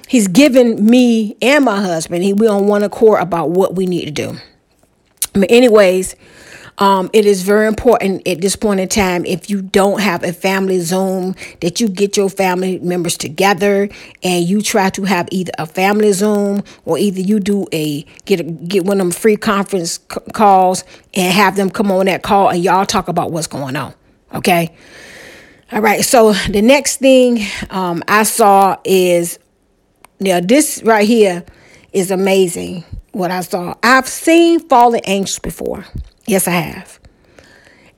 He's 0.08 0.28
given 0.28 0.86
me 0.86 1.38
and 1.42 1.64
my 1.64 1.80
husband. 1.80 2.24
He 2.24 2.34
we 2.34 2.46
on 2.46 2.68
one 2.68 2.84
accord 2.84 3.22
about 3.22 3.52
what 3.52 3.76
we 3.76 3.86
need 3.86 4.06
to 4.06 4.12
do. 4.12 4.36
But 5.34 5.50
anyways, 5.50 6.18
um, 6.82 7.12
it 7.14 7.28
is 7.28 7.44
very 7.44 7.68
important 7.68 8.28
at 8.28 8.42
this 8.42 8.56
point 8.56 8.80
in 8.80 8.90
time 8.90 9.24
if 9.26 9.52
you 9.52 9.62
don't 9.62 10.02
have 10.02 10.24
a 10.24 10.34
family 10.34 10.80
Zoom 10.80 11.36
that 11.62 11.80
you 11.80 11.88
get 11.88 12.18
your 12.18 12.28
family 12.28 12.80
members 12.80 13.18
together 13.18 13.88
and 14.24 14.46
you 14.46 14.64
try 14.64 14.90
to 14.90 15.04
have 15.04 15.30
either 15.32 15.52
a 15.60 15.68
family 15.68 16.12
Zoom 16.12 16.64
or 16.86 16.98
either 16.98 17.22
you 17.22 17.40
do 17.40 17.68
a 17.72 18.02
get 18.26 18.40
a, 18.40 18.44
get 18.44 18.84
one 18.84 19.00
of 19.00 19.06
them 19.06 19.12
free 19.12 19.38
conference 19.38 20.00
c- 20.12 20.20
calls 20.34 20.84
and 21.14 21.32
have 21.32 21.56
them 21.56 21.70
come 21.70 21.92
on 21.92 22.08
that 22.08 22.24
call 22.24 22.50
and 22.50 22.64
y'all 22.64 22.84
talk 22.84 23.08
about 23.08 23.32
what's 23.32 23.46
going 23.46 23.76
on. 23.76 23.94
Okay. 24.34 24.76
All 25.72 25.82
right. 25.82 26.04
So 26.04 26.34
the 26.50 26.64
next 26.64 26.98
thing 26.98 27.46
um, 27.70 28.02
I 28.08 28.24
saw 28.24 28.78
is 28.84 29.38
now 30.20 30.40
this 30.40 30.82
right 30.84 31.08
here 31.08 31.46
is 31.94 32.10
amazing. 32.10 32.86
What 33.12 33.30
I 33.30 33.42
saw, 33.42 33.76
I've 33.84 34.08
seen 34.08 34.68
fallen 34.68 35.02
angels 35.06 35.38
before. 35.38 35.86
Yes, 36.26 36.48
I 36.48 36.52
have. 36.52 37.00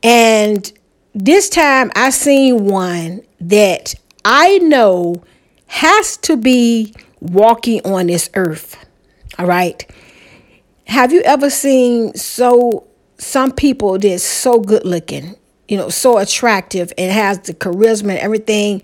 And 0.02 0.72
this 1.14 1.50
time 1.50 1.92
I 1.96 2.10
seen 2.10 2.66
one 2.66 3.22
that 3.40 3.96
I 4.26 4.58
know 4.60 5.24
has 5.68 6.18
to 6.18 6.38
be 6.38 6.94
walking 7.20 7.82
on 7.86 8.08
this 8.08 8.30
earth. 8.36 8.78
All 9.38 9.46
right. 9.46 9.90
Have 10.88 11.12
you 11.12 11.22
ever 11.22 11.50
seen 11.50 12.14
so 12.16 12.88
some 13.18 13.52
people 13.52 13.98
that's 13.98 14.24
so 14.24 14.60
good 14.60 14.86
looking, 14.86 15.36
you 15.68 15.78
know, 15.78 15.90
so 15.90 16.18
attractive 16.18 16.92
and 16.98 17.12
has 17.12 17.40
the 17.40 17.54
charisma 17.54 18.10
and 18.12 18.20
everything 18.20 18.82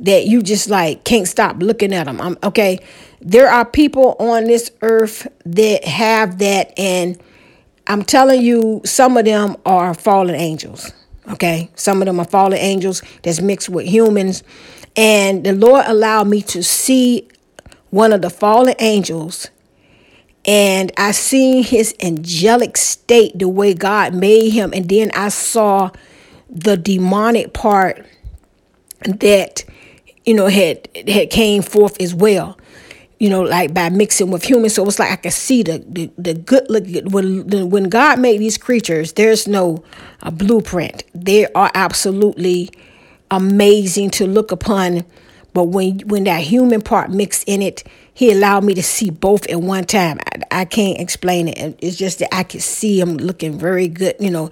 that 0.00 0.26
you 0.26 0.42
just 0.42 0.68
like 0.68 1.04
can't 1.04 1.26
stop 1.26 1.56
looking 1.60 1.92
at 1.92 2.04
them. 2.04 2.20
I'm 2.20 2.36
okay. 2.42 2.78
There 3.20 3.48
are 3.48 3.64
people 3.64 4.14
on 4.18 4.44
this 4.44 4.70
earth 4.82 5.26
that 5.44 5.84
have 5.84 6.38
that 6.38 6.78
and 6.78 7.18
I'm 7.88 8.02
telling 8.02 8.42
you, 8.42 8.82
some 8.84 9.16
of 9.16 9.24
them 9.24 9.56
are 9.64 9.94
fallen 9.94 10.34
angels. 10.34 10.92
Okay. 11.30 11.70
Some 11.74 12.02
of 12.02 12.06
them 12.06 12.20
are 12.20 12.26
fallen 12.26 12.58
angels 12.58 13.02
that's 13.22 13.40
mixed 13.40 13.68
with 13.68 13.86
humans. 13.86 14.42
And 14.94 15.44
the 15.44 15.54
Lord 15.54 15.86
allowed 15.86 16.28
me 16.28 16.42
to 16.42 16.62
see 16.62 17.28
one 17.90 18.12
of 18.12 18.20
the 18.22 18.30
fallen 18.30 18.74
angels. 18.78 19.48
And 20.44 20.92
I 20.96 21.12
seen 21.12 21.64
his 21.64 21.94
angelic 22.00 22.76
state, 22.76 23.38
the 23.38 23.48
way 23.48 23.74
God 23.74 24.14
made 24.14 24.50
him. 24.50 24.72
And 24.74 24.88
then 24.88 25.10
I 25.14 25.28
saw 25.30 25.90
the 26.48 26.76
demonic 26.76 27.52
part 27.52 28.06
that, 29.04 29.64
you 30.24 30.34
know, 30.34 30.46
had 30.46 30.88
had 31.06 31.30
came 31.30 31.62
forth 31.62 32.00
as 32.00 32.14
well 32.14 32.58
you 33.18 33.28
know, 33.30 33.42
like 33.42 33.74
by 33.74 33.88
mixing 33.90 34.30
with 34.30 34.44
humans. 34.44 34.74
So 34.74 34.82
it 34.82 34.86
was 34.86 34.98
like 34.98 35.10
I 35.12 35.16
could 35.16 35.32
see 35.32 35.62
the 35.62 35.84
the, 35.88 36.10
the 36.18 36.34
good 36.34 36.66
look 36.70 36.84
when 37.12 37.46
the, 37.46 37.66
when 37.66 37.88
God 37.88 38.18
made 38.20 38.38
these 38.40 38.58
creatures. 38.58 39.14
There's 39.14 39.48
no 39.48 39.82
uh, 40.22 40.30
blueprint. 40.30 41.04
They 41.14 41.46
are 41.52 41.70
absolutely 41.74 42.70
amazing 43.30 44.10
to 44.10 44.26
look 44.26 44.52
upon. 44.52 45.04
But 45.52 45.64
when 45.64 46.00
when 46.00 46.24
that 46.24 46.42
human 46.42 46.80
part 46.82 47.10
mixed 47.10 47.44
in 47.48 47.62
it, 47.62 47.82
He 48.14 48.32
allowed 48.32 48.64
me 48.64 48.74
to 48.74 48.82
see 48.82 49.10
both 49.10 49.46
at 49.48 49.60
one 49.60 49.84
time. 49.84 50.18
I, 50.26 50.62
I 50.62 50.64
can't 50.64 50.98
explain 51.00 51.48
it. 51.48 51.78
It's 51.80 51.96
just 51.96 52.18
that 52.18 52.34
I 52.34 52.42
could 52.42 52.62
see 52.62 53.00
him 53.00 53.16
looking 53.16 53.58
very 53.58 53.88
good. 53.88 54.16
You 54.20 54.30
know, 54.30 54.50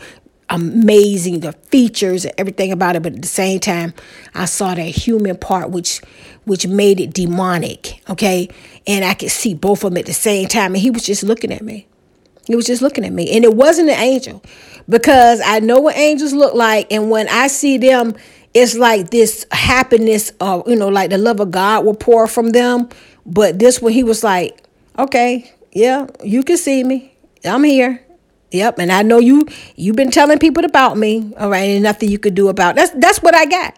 amazing 0.49 1.41
the 1.41 1.53
features 1.53 2.25
and 2.25 2.35
everything 2.38 2.71
about 2.71 2.95
it 2.95 3.03
but 3.03 3.12
at 3.12 3.23
the 3.23 3.29
same 3.29 3.59
time 3.59 3.93
i 4.35 4.45
saw 4.45 4.75
that 4.75 4.83
human 4.83 5.37
part 5.37 5.71
which 5.71 6.00
which 6.45 6.67
made 6.67 7.00
it 7.00 7.12
demonic 7.12 8.00
okay? 8.09 8.49
And 8.87 9.05
i 9.05 9.15
could 9.15 9.31
see 9.31 9.55
both 9.55 9.83
of 9.83 9.91
them 9.91 9.99
at 9.99 10.07
the 10.07 10.12
same 10.12 10.49
time 10.49 10.75
and 10.75 10.83
he 10.83 10.91
was 10.91 11.05
just 11.05 11.23
looking 11.23 11.53
at 11.53 11.62
me. 11.62 11.87
He 12.47 12.55
was 12.55 12.67
just 12.67 12.81
looking 12.81 13.05
at 13.05 13.12
me. 13.12 13.35
And 13.35 13.45
it 13.45 13.55
wasn't 13.55 13.91
an 13.91 13.99
angel 13.99 14.43
because 14.88 15.41
i 15.45 15.59
know 15.59 15.81
what 15.81 15.97
angels 15.97 16.33
look 16.33 16.55
like 16.55 16.87
and 16.93 17.11
when 17.11 17.29
i 17.29 17.49
see 17.49 17.76
them 17.76 18.15
it's 18.55 18.76
like 18.76 19.11
this 19.11 19.45
happiness 19.50 20.31
of 20.41 20.69
you 20.69 20.76
know 20.76 20.88
like 20.88 21.11
the 21.11 21.19
love 21.19 21.41
of 21.41 21.50
god 21.50 21.85
will 21.85 21.95
pour 21.95 22.26
from 22.26 22.50
them. 22.50 22.88
But 23.26 23.59
this 23.59 23.83
one 23.83 23.93
he 23.93 24.05
was 24.05 24.23
like 24.23 24.62
okay 24.97 25.53
yeah 25.73 26.07
you 26.23 26.45
can 26.45 26.57
see 26.57 26.85
me. 26.85 27.12
I'm 27.45 27.65
here 27.65 28.06
Yep, 28.53 28.79
and 28.79 28.93
I 28.93 29.03
know 29.03 29.19
you 29.19 29.47
you've 29.75 29.97
been 29.97 30.11
telling 30.11 30.38
people 30.38 30.65
about 30.65 30.97
me, 30.97 31.33
all 31.38 31.50
right, 31.50 31.71
and 31.71 31.83
nothing 31.83 32.09
you 32.09 32.19
could 32.19 32.35
do 32.35 32.49
about. 32.49 32.71
It. 32.71 32.76
That's 32.76 32.91
that's 32.93 33.23
what 33.23 33.35
I 33.35 33.45
got. 33.47 33.76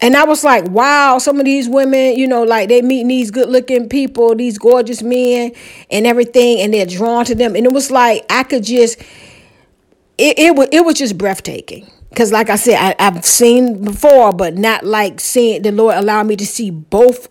And 0.00 0.16
I 0.16 0.24
was 0.24 0.42
like, 0.42 0.64
wow, 0.64 1.18
some 1.18 1.38
of 1.38 1.44
these 1.44 1.68
women, 1.68 2.16
you 2.16 2.26
know, 2.26 2.42
like 2.42 2.68
they 2.68 2.82
meeting 2.82 3.06
these 3.06 3.30
good 3.30 3.48
looking 3.48 3.88
people, 3.88 4.34
these 4.34 4.58
gorgeous 4.58 5.00
men 5.00 5.52
and 5.92 6.08
everything, 6.08 6.60
and 6.60 6.74
they're 6.74 6.86
drawn 6.86 7.24
to 7.26 7.36
them. 7.36 7.54
And 7.54 7.64
it 7.64 7.72
was 7.72 7.90
like 7.90 8.26
I 8.28 8.42
could 8.42 8.64
just 8.64 8.98
it 10.18 10.38
it 10.38 10.56
was 10.56 10.68
it 10.72 10.84
was 10.84 10.96
just 10.96 11.18
breathtaking. 11.18 11.90
Cause 12.14 12.30
like 12.30 12.50
I 12.50 12.56
said, 12.56 12.74
I, 12.74 12.94
I've 12.98 13.24
seen 13.24 13.84
before, 13.84 14.32
but 14.32 14.58
not 14.58 14.84
like 14.84 15.18
seeing 15.18 15.62
the 15.62 15.72
Lord 15.72 15.96
allow 15.96 16.22
me 16.22 16.36
to 16.36 16.46
see 16.46 16.70
both 16.70 17.28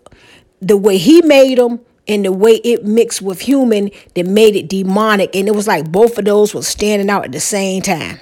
the 0.60 0.75
way 0.75 0.98
He 0.98 1.22
made 1.22 1.58
them 1.58 1.82
and 2.12 2.25
the 2.25 2.32
way 2.32 2.56
it 2.63 2.86
mixed 2.86 3.22
with 3.22 3.41
human 3.41 3.89
that 4.15 4.25
made 4.25 4.56
it 4.56 4.68
demonic. 4.68 5.36
And 5.36 5.48
it 5.48 5.56
was 5.56 5.68
like 5.68 5.91
both 5.91 6.18
of 6.18 6.25
those 6.25 6.53
were 6.53 6.62
standing 6.62 7.10
out 7.10 7.25
at 7.25 7.32
the 7.32 7.39
same 7.39 7.82
time. 7.82 8.20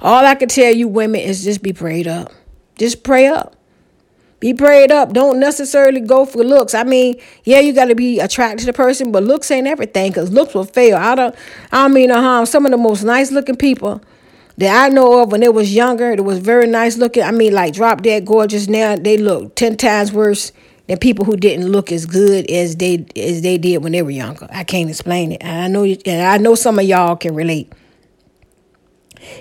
All 0.00 0.24
I 0.24 0.34
can 0.34 0.48
tell 0.48 0.74
you, 0.74 0.88
women, 0.88 1.20
is 1.20 1.44
just 1.44 1.62
be 1.62 1.72
prayed 1.72 2.08
up. 2.08 2.32
Just 2.76 3.04
pray 3.04 3.26
up. 3.26 3.56
Be 4.40 4.54
prayed 4.54 4.90
up. 4.90 5.12
Don't 5.12 5.38
necessarily 5.38 6.00
go 6.00 6.24
for 6.24 6.42
looks. 6.42 6.74
I 6.74 6.82
mean, 6.82 7.20
yeah, 7.44 7.60
you 7.60 7.74
got 7.74 7.86
to 7.86 7.94
be 7.94 8.20
attracted 8.20 8.60
to 8.60 8.66
the 8.66 8.72
person, 8.72 9.12
but 9.12 9.22
looks 9.22 9.50
ain't 9.50 9.66
everything 9.66 10.10
because 10.10 10.32
looks 10.32 10.54
will 10.54 10.64
fail. 10.64 10.96
I 10.96 11.14
don't, 11.14 11.34
I 11.70 11.88
mean 11.88 12.08
no 12.08 12.20
harm. 12.20 12.46
Some 12.46 12.64
of 12.64 12.70
the 12.70 12.78
most 12.78 13.04
nice 13.04 13.30
looking 13.30 13.56
people 13.56 14.02
that 14.56 14.84
I 14.84 14.88
know 14.88 15.22
of 15.22 15.30
when 15.30 15.42
they 15.42 15.50
was 15.50 15.74
younger, 15.74 16.10
it 16.10 16.24
was 16.24 16.38
very 16.38 16.66
nice 16.66 16.96
looking. 16.96 17.22
I 17.22 17.32
mean, 17.32 17.52
like 17.52 17.74
drop 17.74 18.00
dead 18.00 18.24
gorgeous. 18.24 18.66
Now 18.66 18.96
they 18.96 19.18
look 19.18 19.56
10 19.56 19.76
times 19.76 20.10
worse 20.10 20.52
than 20.90 20.98
people 20.98 21.24
who 21.24 21.36
didn't 21.36 21.68
look 21.68 21.92
as 21.92 22.04
good 22.04 22.50
as 22.50 22.74
they 22.74 23.06
as 23.14 23.42
they 23.42 23.58
did 23.58 23.78
when 23.78 23.92
they 23.92 24.02
were 24.02 24.10
younger. 24.10 24.48
I 24.50 24.64
can't 24.64 24.90
explain 24.90 25.30
it, 25.30 25.40
and 25.40 25.62
I 25.62 25.68
know 25.68 25.84
and 25.84 26.22
I 26.26 26.36
know 26.38 26.56
some 26.56 26.80
of 26.80 26.84
y'all 26.84 27.14
can 27.14 27.32
relate. 27.32 27.72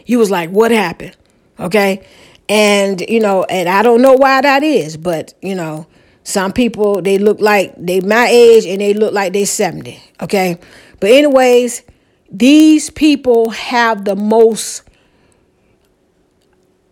You 0.05 0.19
was 0.19 0.29
like, 0.29 0.51
"What 0.51 0.69
happened?" 0.69 1.17
Okay, 1.59 2.05
and 2.47 3.01
you 3.01 3.19
know, 3.19 3.45
and 3.45 3.67
I 3.67 3.81
don't 3.81 4.03
know 4.03 4.13
why 4.13 4.41
that 4.41 4.61
is, 4.61 4.95
but 4.95 5.33
you 5.41 5.55
know, 5.55 5.87
some 6.23 6.53
people 6.53 7.01
they 7.01 7.17
look 7.17 7.41
like 7.41 7.73
they 7.77 7.99
my 8.01 8.27
age 8.27 8.67
and 8.67 8.79
they 8.79 8.93
look 8.93 9.11
like 9.11 9.33
they 9.33 9.45
seventy. 9.45 9.99
Okay, 10.21 10.59
but 10.99 11.09
anyways, 11.09 11.81
these 12.29 12.91
people 12.91 13.49
have 13.49 14.05
the 14.05 14.15
most. 14.15 14.83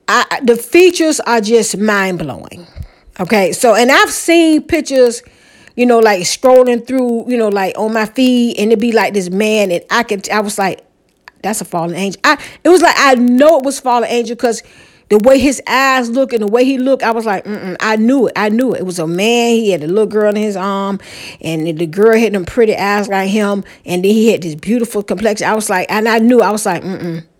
I, 0.07 0.39
the 0.41 0.55
features 0.55 1.19
are 1.19 1.41
just 1.41 1.77
mind 1.77 2.17
blowing. 2.17 2.65
Okay, 3.19 3.51
so 3.51 3.73
and 3.73 3.91
I've 3.91 4.11
seen 4.11 4.61
pictures, 4.61 5.23
you 5.75 5.85
know, 5.85 5.99
like 5.99 6.21
scrolling 6.21 6.85
through, 6.85 7.29
you 7.29 7.37
know, 7.37 7.49
like 7.49 7.77
on 7.77 7.93
my 7.93 8.05
feed, 8.05 8.59
and 8.59 8.71
it'd 8.71 8.79
be 8.79 8.91
like 8.91 9.13
this 9.13 9.29
man, 9.29 9.71
and 9.71 9.83
I 9.89 10.03
could, 10.03 10.29
I 10.29 10.41
was 10.41 10.59
like, 10.59 10.85
that's 11.41 11.61
a 11.61 11.65
fallen 11.65 11.95
angel. 11.95 12.21
I, 12.23 12.41
it 12.63 12.69
was 12.69 12.81
like 12.81 12.95
I 12.97 13.15
know 13.15 13.57
it 13.57 13.65
was 13.65 13.79
fallen 13.79 14.07
angel 14.09 14.35
because 14.35 14.61
the 15.09 15.17
way 15.23 15.39
his 15.39 15.61
eyes 15.67 16.09
look 16.09 16.33
and 16.33 16.43
the 16.43 16.47
way 16.47 16.65
he 16.65 16.77
looked, 16.77 17.01
I 17.01 17.11
was 17.11 17.25
like, 17.25 17.43
I 17.79 17.95
knew 17.95 18.27
it. 18.27 18.33
I 18.35 18.49
knew 18.49 18.73
it. 18.73 18.81
It 18.81 18.85
was 18.85 18.99
a 18.99 19.07
man. 19.07 19.55
He 19.55 19.71
had 19.71 19.81
a 19.81 19.87
little 19.87 20.05
girl 20.05 20.29
in 20.29 20.35
his 20.35 20.55
arm, 20.55 20.99
and 21.41 21.65
the 21.65 21.87
girl 21.87 22.19
had 22.19 22.33
them 22.33 22.45
pretty 22.45 22.75
eyes 22.75 23.07
like 23.07 23.29
him, 23.29 23.63
and 23.85 24.03
then 24.03 24.11
he 24.11 24.31
had 24.31 24.43
this 24.43 24.55
beautiful 24.55 25.01
complexion. 25.01 25.47
I 25.47 25.55
was 25.55 25.69
like, 25.69 25.89
and 25.89 26.07
I 26.07 26.19
knew. 26.19 26.41
I 26.41 26.51
was 26.51 26.65
like, 26.65 26.83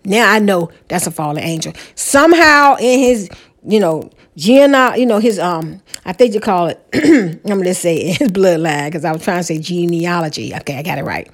now 0.04 0.32
I 0.32 0.38
know 0.38 0.70
that's 0.88 1.06
a 1.06 1.10
fallen 1.10 1.38
angel. 1.38 1.72
Somehow 1.94 2.76
in 2.80 2.98
his, 2.98 3.28
you 3.66 3.80
know, 3.80 4.10
Gene, 4.38 4.72
you 4.96 5.04
know, 5.04 5.18
his 5.18 5.36
um, 5.40 5.82
I 6.04 6.12
think 6.12 6.32
you 6.32 6.40
call 6.40 6.68
it. 6.68 6.80
I'm 6.94 7.58
gonna 7.58 7.74
say 7.74 8.12
his 8.12 8.28
bloodline 8.28 8.86
because 8.86 9.04
I 9.04 9.10
was 9.10 9.24
trying 9.24 9.40
to 9.40 9.44
say 9.44 9.58
genealogy. 9.58 10.54
Okay, 10.54 10.78
I 10.78 10.82
got 10.82 10.96
it 10.98 11.02
right. 11.02 11.28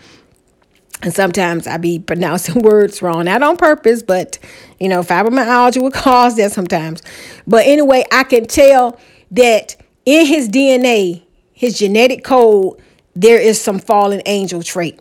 And 1.02 1.12
sometimes 1.12 1.66
I 1.66 1.76
be 1.76 1.98
pronouncing 1.98 2.62
words 2.62 3.02
wrong, 3.02 3.26
not 3.26 3.42
on 3.42 3.58
purpose, 3.58 4.02
but 4.02 4.38
you 4.80 4.88
know, 4.88 5.02
fibromyalgia 5.02 5.82
will 5.82 5.90
cause 5.90 6.36
that 6.36 6.52
sometimes. 6.52 7.02
But 7.46 7.66
anyway, 7.66 8.04
I 8.10 8.24
can 8.24 8.46
tell 8.46 8.98
that 9.32 9.76
in 10.06 10.24
his 10.24 10.48
DNA, 10.48 11.24
his 11.52 11.78
genetic 11.78 12.24
code, 12.24 12.80
there 13.14 13.38
is 13.38 13.60
some 13.60 13.80
fallen 13.80 14.22
angel 14.24 14.62
trait. 14.62 14.98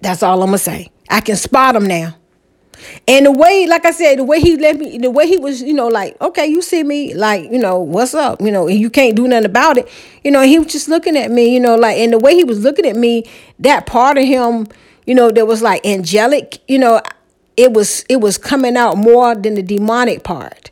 That's 0.00 0.22
all 0.22 0.40
I'm 0.40 0.48
gonna 0.48 0.58
say. 0.58 0.90
I 1.10 1.20
can 1.20 1.36
spot 1.36 1.76
him 1.76 1.84
now. 1.84 2.16
And 3.08 3.26
the 3.26 3.32
way, 3.32 3.66
like 3.66 3.84
I 3.84 3.90
said, 3.90 4.18
the 4.18 4.24
way 4.24 4.40
he 4.40 4.56
let 4.56 4.76
me, 4.78 4.98
the 4.98 5.10
way 5.10 5.26
he 5.26 5.36
was, 5.36 5.62
you 5.62 5.72
know, 5.72 5.88
like, 5.88 6.20
okay, 6.20 6.46
you 6.46 6.62
see 6.62 6.82
me, 6.82 7.14
like, 7.14 7.50
you 7.50 7.58
know, 7.58 7.78
what's 7.78 8.14
up, 8.14 8.40
you 8.40 8.50
know, 8.50 8.68
you 8.68 8.90
can't 8.90 9.16
do 9.16 9.26
nothing 9.26 9.46
about 9.46 9.78
it. 9.78 9.88
You 10.24 10.30
know, 10.30 10.42
he 10.42 10.58
was 10.58 10.68
just 10.72 10.88
looking 10.88 11.16
at 11.16 11.30
me, 11.30 11.52
you 11.52 11.60
know, 11.60 11.76
like, 11.76 11.98
and 11.98 12.12
the 12.12 12.18
way 12.18 12.34
he 12.34 12.44
was 12.44 12.62
looking 12.62 12.86
at 12.86 12.96
me, 12.96 13.24
that 13.58 13.86
part 13.86 14.18
of 14.18 14.24
him, 14.24 14.66
you 15.06 15.14
know, 15.14 15.30
that 15.30 15.46
was 15.46 15.62
like 15.62 15.84
angelic, 15.86 16.60
you 16.68 16.78
know, 16.78 17.00
it 17.56 17.72
was 17.72 18.04
it 18.08 18.16
was 18.20 18.38
coming 18.38 18.76
out 18.76 18.96
more 18.96 19.34
than 19.34 19.54
the 19.54 19.62
demonic 19.62 20.22
part. 20.22 20.70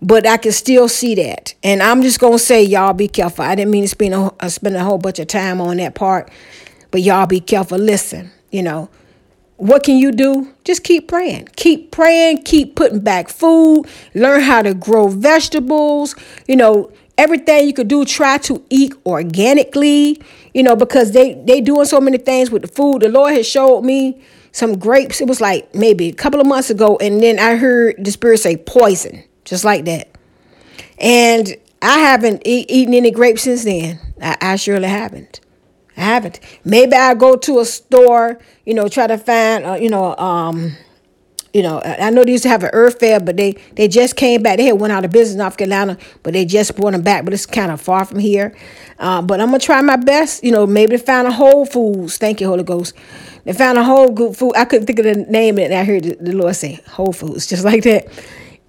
But 0.00 0.26
I 0.26 0.36
can 0.36 0.52
still 0.52 0.88
see 0.88 1.16
that. 1.16 1.54
And 1.62 1.82
I'm 1.82 2.02
just 2.02 2.20
gonna 2.20 2.38
say, 2.38 2.62
y'all 2.62 2.92
be 2.92 3.08
careful. 3.08 3.44
I 3.44 3.54
didn't 3.54 3.72
mean 3.72 3.82
to 3.82 3.88
spend 3.88 4.14
a, 4.14 4.32
uh, 4.40 4.48
spend 4.48 4.76
a 4.76 4.84
whole 4.84 4.98
bunch 4.98 5.18
of 5.18 5.26
time 5.26 5.60
on 5.60 5.76
that 5.78 5.94
part, 5.94 6.30
but 6.90 7.02
y'all 7.02 7.26
be 7.26 7.40
careful. 7.40 7.78
Listen, 7.78 8.30
you 8.50 8.62
know, 8.62 8.88
what 9.58 9.82
can 9.82 9.96
you 9.96 10.12
do? 10.12 10.54
Just 10.64 10.84
keep 10.84 11.08
praying. 11.08 11.48
Keep 11.56 11.90
praying. 11.90 12.42
Keep 12.44 12.76
putting 12.76 13.00
back 13.00 13.28
food. 13.28 13.84
Learn 14.14 14.40
how 14.40 14.62
to 14.62 14.72
grow 14.72 15.08
vegetables. 15.08 16.14
You 16.46 16.56
know, 16.56 16.92
everything 17.18 17.66
you 17.66 17.74
could 17.74 17.88
do, 17.88 18.04
try 18.04 18.38
to 18.38 18.64
eat 18.70 18.94
organically. 19.04 20.22
You 20.54 20.62
know, 20.62 20.76
because 20.76 21.12
they 21.12 21.34
they 21.34 21.60
doing 21.60 21.86
so 21.86 22.00
many 22.00 22.18
things 22.18 22.50
with 22.50 22.62
the 22.62 22.68
food. 22.68 23.02
The 23.02 23.08
Lord 23.08 23.34
has 23.34 23.46
showed 23.46 23.82
me 23.82 24.22
some 24.52 24.78
grapes. 24.78 25.20
It 25.20 25.26
was 25.26 25.40
like 25.40 25.74
maybe 25.74 26.08
a 26.08 26.14
couple 26.14 26.40
of 26.40 26.46
months 26.46 26.70
ago, 26.70 26.96
and 27.00 27.20
then 27.22 27.38
I 27.38 27.56
heard 27.56 27.96
the 27.98 28.10
Spirit 28.12 28.38
say 28.38 28.56
poison, 28.56 29.24
just 29.44 29.64
like 29.64 29.84
that. 29.86 30.08
And 30.98 31.56
I 31.82 31.98
haven't 31.98 32.46
e- 32.46 32.66
eaten 32.68 32.94
any 32.94 33.10
grapes 33.10 33.42
since 33.42 33.64
then. 33.64 33.98
I, 34.22 34.36
I 34.40 34.56
surely 34.56 34.88
haven't. 34.88 35.40
I 35.98 36.02
haven't. 36.02 36.40
Maybe 36.64 36.92
I 36.94 37.14
go 37.14 37.36
to 37.36 37.58
a 37.58 37.64
store, 37.64 38.38
you 38.64 38.74
know, 38.74 38.88
try 38.88 39.06
to 39.06 39.18
find, 39.18 39.64
uh, 39.66 39.74
you 39.74 39.88
know, 39.88 40.16
um, 40.16 40.76
you 41.54 41.62
know, 41.62 41.80
I 41.82 42.10
know 42.10 42.24
they 42.24 42.32
used 42.32 42.42
to 42.42 42.48
have 42.50 42.62
an 42.62 42.70
Earth 42.72 43.00
Fare, 43.00 43.20
but 43.20 43.36
they 43.36 43.52
they 43.74 43.88
just 43.88 44.16
came 44.16 44.42
back. 44.42 44.58
They 44.58 44.66
had 44.66 44.78
went 44.78 44.92
out 44.92 45.04
of 45.04 45.10
business 45.10 45.32
in 45.32 45.38
North 45.38 45.56
Carolina, 45.56 45.96
but 46.22 46.34
they 46.34 46.44
just 46.44 46.76
brought 46.76 46.92
them 46.92 47.02
back. 47.02 47.24
But 47.24 47.32
it's 47.34 47.46
kind 47.46 47.72
of 47.72 47.80
far 47.80 48.04
from 48.04 48.18
here. 48.18 48.54
Uh, 48.98 49.22
but 49.22 49.40
I'm 49.40 49.48
gonna 49.48 49.58
try 49.58 49.80
my 49.80 49.96
best. 49.96 50.44
You 50.44 50.52
know, 50.52 50.66
maybe 50.66 50.96
to 50.96 51.02
find 51.02 51.26
a 51.26 51.32
Whole 51.32 51.64
Foods. 51.64 52.18
Thank 52.18 52.40
you, 52.40 52.48
Holy 52.48 52.64
Ghost. 52.64 52.92
They 53.44 53.54
found 53.54 53.78
a 53.78 53.82
whole 53.82 54.10
good 54.12 54.36
food. 54.36 54.52
I 54.56 54.66
couldn't 54.66 54.86
think 54.86 54.98
of 54.98 55.06
the 55.06 55.14
name, 55.14 55.58
and 55.58 55.72
I 55.72 55.84
heard 55.84 56.04
the 56.04 56.32
Lord 56.32 56.54
say 56.54 56.80
Whole 56.86 57.12
Foods, 57.12 57.46
just 57.46 57.64
like 57.64 57.82
that. 57.84 58.06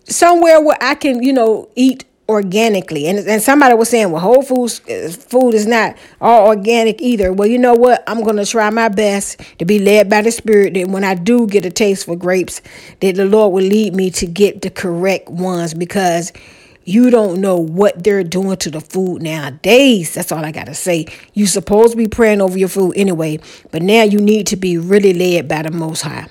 Somewhere 0.06 0.62
where 0.62 0.78
I 0.80 0.96
can, 0.96 1.22
you 1.22 1.34
know, 1.34 1.70
eat 1.76 2.06
organically. 2.30 3.08
And, 3.08 3.20
and 3.20 3.42
somebody 3.42 3.74
was 3.74 3.90
saying, 3.90 4.12
well, 4.12 4.22
Whole 4.22 4.44
Foods 4.44 4.82
uh, 4.88 5.12
food 5.12 5.56
is 5.56 5.66
not 5.66 5.98
all 6.22 6.48
organic 6.48 7.02
either. 7.02 7.34
Well, 7.34 7.48
you 7.48 7.58
know 7.58 7.74
what? 7.74 8.04
I'm 8.08 8.24
going 8.24 8.38
to 8.38 8.46
try 8.46 8.70
my 8.70 8.88
best 8.88 9.42
to 9.58 9.66
be 9.66 9.80
led 9.80 10.10
by 10.10 10.22
the 10.22 10.32
Spirit 10.32 10.76
that 10.76 10.88
when 10.88 11.04
I 11.04 11.16
do 11.16 11.48
get 11.48 11.66
a 11.66 11.72
taste 11.72 12.06
for 12.06 12.16
grapes, 12.16 12.62
that 13.00 13.16
the 13.16 13.26
Lord 13.26 13.52
will 13.52 13.64
lead 13.64 13.96
me 13.96 14.12
to 14.12 14.28
get 14.28 14.62
the 14.62 14.70
correct 14.70 15.28
ones 15.28 15.74
because 15.74 16.32
you 16.86 17.10
don't 17.10 17.42
know 17.42 17.58
what 17.58 18.04
they're 18.04 18.24
doing 18.24 18.58
to 18.58 18.72
the 18.72 18.82
food 18.82 19.22
nowadays. 19.22 20.14
That's 20.14 20.32
all 20.32 20.46
I 20.46 20.52
got 20.52 20.68
to 20.68 20.76
say. 20.76 21.08
You're 21.34 21.48
supposed 21.48 21.92
to 21.92 21.98
be 21.98 22.08
praying 22.08 22.42
over 22.42 22.58
your 22.58 22.70
food 22.70 22.94
anyway, 22.96 23.40
but 23.72 23.82
now 23.82 24.04
you 24.04 24.20
need 24.20 24.48
to 24.48 24.56
be 24.56 24.78
really 24.78 25.14
led 25.14 25.48
by 25.48 25.64
the 25.64 25.72
Most 25.72 26.02
High. 26.02 26.28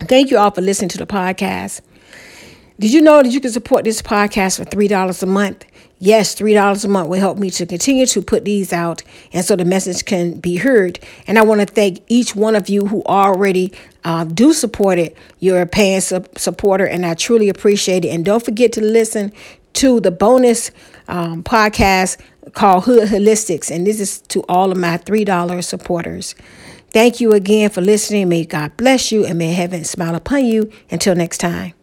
Thank 0.00 0.30
you 0.30 0.38
all 0.38 0.50
for 0.50 0.62
listening 0.62 0.88
to 0.90 0.98
the 0.98 1.06
podcast. 1.06 1.80
Did 2.80 2.94
you 2.94 3.02
know 3.02 3.22
that 3.22 3.28
you 3.30 3.42
can 3.42 3.50
support 3.50 3.84
this 3.84 4.00
podcast 4.00 4.56
for 4.56 4.64
$3 4.64 5.22
a 5.22 5.26
month? 5.26 5.66
Yes, 5.98 6.34
$3 6.34 6.82
a 6.82 6.88
month 6.88 7.10
will 7.10 7.18
help 7.18 7.36
me 7.36 7.50
to 7.50 7.66
continue 7.66 8.06
to 8.06 8.22
put 8.22 8.46
these 8.46 8.72
out 8.72 9.02
and 9.34 9.44
so 9.44 9.54
the 9.54 9.66
message 9.66 10.06
can 10.06 10.40
be 10.40 10.56
heard. 10.56 10.98
And 11.26 11.38
I 11.38 11.42
want 11.42 11.60
to 11.60 11.66
thank 11.66 12.00
each 12.08 12.34
one 12.34 12.56
of 12.56 12.70
you 12.70 12.86
who 12.86 13.02
already 13.02 13.74
uh, 14.02 14.24
do 14.24 14.54
support 14.54 14.98
it. 14.98 15.14
You're 15.40 15.60
a 15.60 15.66
paying 15.66 16.00
supporter, 16.00 16.86
and 16.86 17.04
I 17.04 17.12
truly 17.12 17.50
appreciate 17.50 18.06
it. 18.06 18.08
And 18.08 18.24
don't 18.24 18.42
forget 18.42 18.72
to 18.72 18.80
listen 18.80 19.30
to 19.74 20.00
the 20.00 20.10
bonus 20.10 20.70
um, 21.06 21.42
podcast 21.42 22.18
called 22.54 22.84
Hood 22.84 23.10
Holistics. 23.10 23.70
And 23.70 23.86
this 23.86 24.00
is 24.00 24.22
to 24.28 24.40
all 24.48 24.72
of 24.72 24.78
my 24.78 24.96
$3 24.96 25.62
supporters. 25.62 26.34
Thank 26.94 27.20
you 27.20 27.32
again 27.32 27.68
for 27.68 27.82
listening. 27.82 28.30
May 28.30 28.46
God 28.46 28.74
bless 28.78 29.12
you 29.12 29.26
and 29.26 29.36
may 29.36 29.52
heaven 29.52 29.84
smile 29.84 30.14
upon 30.14 30.46
you. 30.46 30.72
Until 30.90 31.14
next 31.14 31.38
time. 31.38 31.74